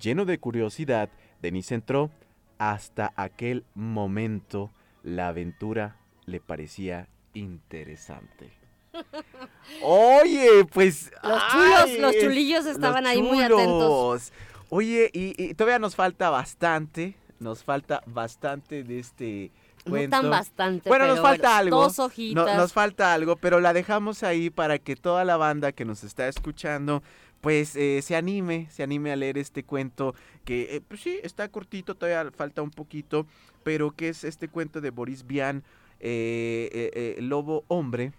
[0.00, 1.08] Lleno de curiosidad,
[1.40, 2.10] Denis entró.
[2.58, 4.70] Hasta aquel momento,
[5.02, 5.96] la aventura
[6.26, 8.50] le parecía interesante.
[9.82, 11.10] Oye, pues.
[11.22, 14.32] Los chulos, ay, los es- chulillos los estaban ahí muy atentos.
[14.68, 17.14] Oye, y, y todavía nos falta bastante.
[17.42, 19.50] Nos falta bastante de este
[19.84, 20.20] No cuento.
[20.20, 20.88] tan bastante.
[20.88, 21.82] Bueno, nos falta algo.
[21.82, 22.56] Dos No- hojitas.
[22.56, 26.28] nos falta algo, pero la dejamos ahí para que toda la banda que nos está
[26.28, 27.02] escuchando,
[27.40, 30.14] pues eh, se anime, se anime a leer este cuento
[30.44, 33.26] que, eh, pues sí, está cortito, todavía falta un poquito,
[33.64, 35.64] pero que es este cuento de Boris Vian,
[35.98, 38.12] eh, eh, Lobo Hombre.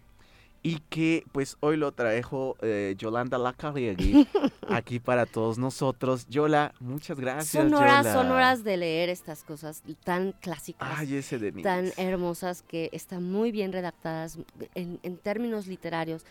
[0.64, 4.26] Y que pues hoy lo trajo eh, Yolanda Lacarriegui
[4.70, 6.26] aquí para todos nosotros.
[6.30, 7.50] Yola, muchas gracias.
[7.50, 8.14] Son horas, Yola.
[8.14, 10.88] son horas de leer estas cosas tan clásicas.
[10.98, 14.40] Ay, ese de tan hermosas que están muy bien redactadas
[14.74, 16.26] en, en términos literarios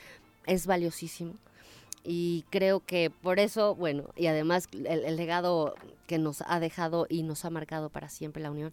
[0.47, 1.35] es valiosísimo
[2.03, 5.75] y creo que por eso bueno y además el, el legado
[6.07, 8.73] que nos ha dejado y nos ha marcado para siempre la unión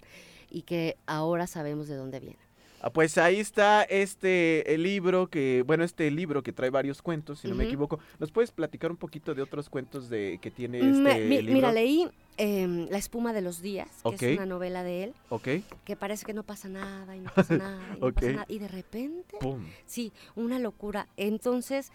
[0.49, 2.49] y que ahora sabemos de dónde viene
[2.82, 7.40] Ah, Pues ahí está este el libro que, bueno, este libro que trae varios cuentos,
[7.40, 8.00] si no me equivoco.
[8.20, 11.54] ¿Nos puedes platicar un poquito de otros cuentos de que tiene este Me- mi- libro?
[11.54, 15.48] mira leí em, La espuma de los días que es una novela de él Ok,
[15.84, 18.14] que parece que no pasa nada y no pasa nada y no Ok.
[18.16, 19.62] pasa nada y de repente pum.
[19.86, 21.08] Sí, una locura.
[21.18, 21.92] Entonces,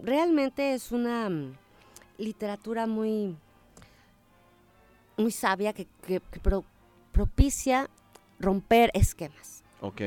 [0.00, 1.52] realmente es una mm,
[2.18, 3.34] literatura muy,
[5.16, 6.64] muy sabia que, que- que pro-
[7.10, 7.90] propicia
[8.38, 9.57] romper esquemas.
[9.80, 10.02] Ok,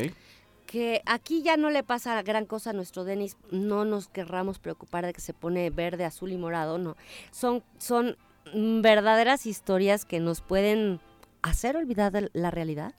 [0.66, 5.06] Que aquí ya no le pasa gran cosa a nuestro Denis, no nos querramos preocupar
[5.06, 6.96] de que se pone verde, azul y morado, no.
[7.32, 8.18] Son, son
[8.54, 11.00] verdaderas historias que nos pueden
[11.42, 12.94] hacer olvidar la realidad,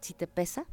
[0.00, 0.64] si te pesa,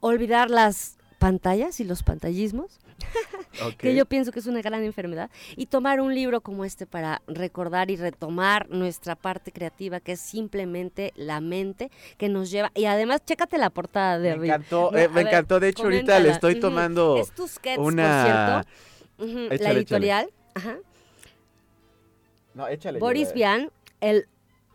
[0.00, 2.80] olvidar las pantallas y los pantallismos,
[3.78, 7.22] que yo pienso que es una gran enfermedad, y tomar un libro como este para
[7.28, 12.72] recordar y retomar nuestra parte creativa, que es simplemente la mente que nos lleva.
[12.74, 15.60] Y además, chécate la portada de Me encantó, No, eh, me ver, encantó.
[15.60, 18.64] De hecho, ahorita le estoy tomando Es Tusquets, una...
[19.16, 19.54] por cierto.
[19.54, 20.30] Échale, la editorial.
[20.54, 20.78] Ajá.
[22.54, 22.98] No, échale.
[22.98, 23.32] Boris.
[23.32, 23.70] Vian,
[24.00, 24.26] el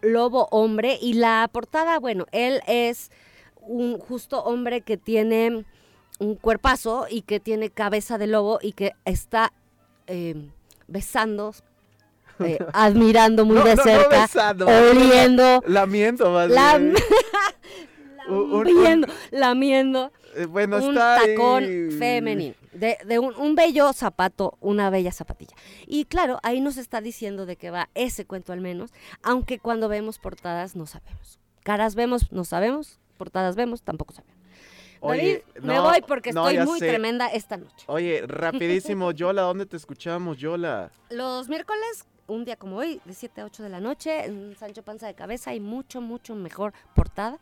[0.01, 0.97] lobo hombre.
[1.01, 3.11] Y la portada, bueno, él es
[3.59, 5.65] un justo hombre que tiene
[6.19, 9.53] un cuerpazo y que tiene cabeza de lobo y que está
[10.07, 10.49] eh,
[10.87, 11.53] besando,
[12.39, 16.93] eh, admirando muy No, de no, no cerca, besando, oliendo, Lamiento más bien.
[18.29, 21.27] Un- lamiendo, lamiendo Eh, bueno, un está ahí.
[21.35, 21.63] tacón
[21.97, 25.55] femenino, de, de un, un bello zapato, una bella zapatilla.
[25.85, 28.91] Y claro, ahí nos está diciendo de qué va ese cuento al menos,
[29.23, 31.39] aunque cuando vemos portadas no sabemos.
[31.63, 34.36] Caras vemos, no sabemos, portadas vemos, tampoco sabemos.
[35.01, 36.87] Oye, David, me voy porque no, estoy muy sé.
[36.87, 37.85] tremenda esta noche.
[37.87, 40.91] Oye, rapidísimo, Yola, ¿dónde te escuchamos, Yola?
[41.09, 44.83] Los miércoles, un día como hoy, de 7 a 8 de la noche, en Sancho
[44.83, 47.37] Panza de Cabeza hay mucho, mucho mejor portada.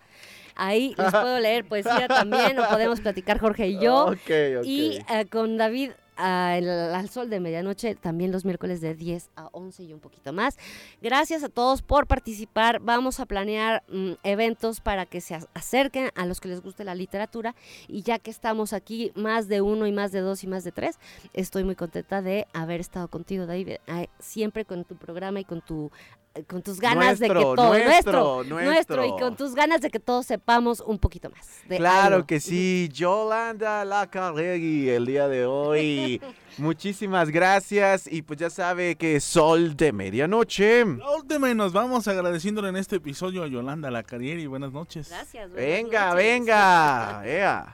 [0.56, 4.06] Ahí les puedo leer poesía también, o podemos platicar Jorge y yo.
[4.08, 4.66] Ok, ok.
[4.66, 9.50] Y eh, con David el- al sol de medianoche, también los miércoles de 10 a
[9.52, 10.58] 11 y un poquito más.
[11.02, 12.80] Gracias a todos por participar.
[12.80, 16.96] Vamos a planear mm, eventos para que se acerquen a los que les guste la
[16.96, 17.56] literatura.
[17.88, 20.72] Y ya que estamos aquí, más de uno y más de dos y más de
[20.72, 20.98] tres,
[21.34, 23.76] estoy muy contenta de haber estado contigo, David.
[24.20, 25.92] Siempre con tu programa y con tu
[26.36, 30.02] eh, con tus ganas de que todo nuestro, nuestro y con tus ganas de que
[30.02, 32.28] todos sepamos un poquito más de Claro algo.
[32.28, 35.80] que sí, Yolanda Lacarregui el día de hoy.
[36.58, 40.84] Muchísimas gracias y pues ya sabe que Sol de Medianoche.
[40.84, 44.48] Última y nos vamos agradeciéndole en este episodio a Yolanda Lacarrieri.
[44.48, 45.10] Buenas noches.
[45.10, 45.52] Gracias.
[45.52, 46.24] buenas Venga, noches.
[46.26, 47.24] venga.
[47.26, 47.74] ea.